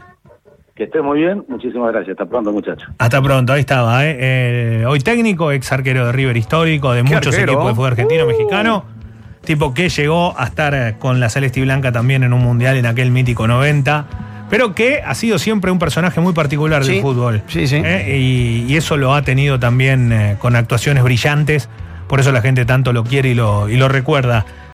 Que 0.77 0.83
esté 0.83 1.01
muy 1.01 1.21
bien, 1.21 1.43
muchísimas 1.47 1.91
gracias. 1.91 2.11
Hasta 2.11 2.29
pronto, 2.29 2.51
muchachos. 2.51 2.87
Hasta 2.99 3.19
pronto, 3.19 3.51
ahí 3.51 3.61
estaba. 3.61 4.05
¿eh? 4.05 4.15
Eh, 4.19 4.85
hoy 4.87 4.99
técnico, 4.99 5.51
ex 5.51 5.71
arquero 5.71 6.05
de 6.05 6.11
River 6.11 6.37
histórico, 6.37 6.93
de 6.93 7.01
muchos 7.01 7.33
arquero? 7.33 7.53
equipos 7.53 7.67
de 7.69 7.73
fútbol 7.73 7.87
argentino, 7.87 8.25
uh. 8.25 8.27
mexicano. 8.27 8.85
Tipo 9.43 9.73
que 9.73 9.89
llegó 9.89 10.37
a 10.37 10.43
estar 10.43 10.75
eh, 10.75 10.95
con 10.99 11.19
la 11.19 11.29
Celeste 11.29 11.61
y 11.61 11.63
Blanca 11.63 11.91
también 11.91 12.21
en 12.21 12.31
un 12.31 12.41
mundial 12.41 12.77
en 12.77 12.85
aquel 12.85 13.09
mítico 13.09 13.47
90. 13.47 14.05
Pero 14.51 14.75
que 14.75 15.01
ha 15.03 15.15
sido 15.15 15.39
siempre 15.39 15.71
un 15.71 15.79
personaje 15.79 16.21
muy 16.21 16.33
particular 16.33 16.83
sí, 16.83 16.93
del 16.93 17.01
fútbol. 17.01 17.41
Sí, 17.47 17.67
sí. 17.67 17.81
¿eh? 17.83 18.15
Y, 18.15 18.71
y, 18.71 18.77
eso 18.77 18.97
lo 18.97 19.15
ha 19.15 19.23
tenido 19.23 19.57
también 19.57 20.37
con 20.37 20.55
actuaciones 20.55 21.03
brillantes. 21.03 21.69
Por 22.07 22.19
eso 22.19 22.31
la 22.31 22.41
gente 22.41 22.65
tanto 22.65 22.93
lo 22.93 23.03
quiere 23.03 23.29
y 23.29 23.33
lo, 23.33 23.67
y 23.67 23.77
lo 23.77 23.89
recuerda. 23.89 24.45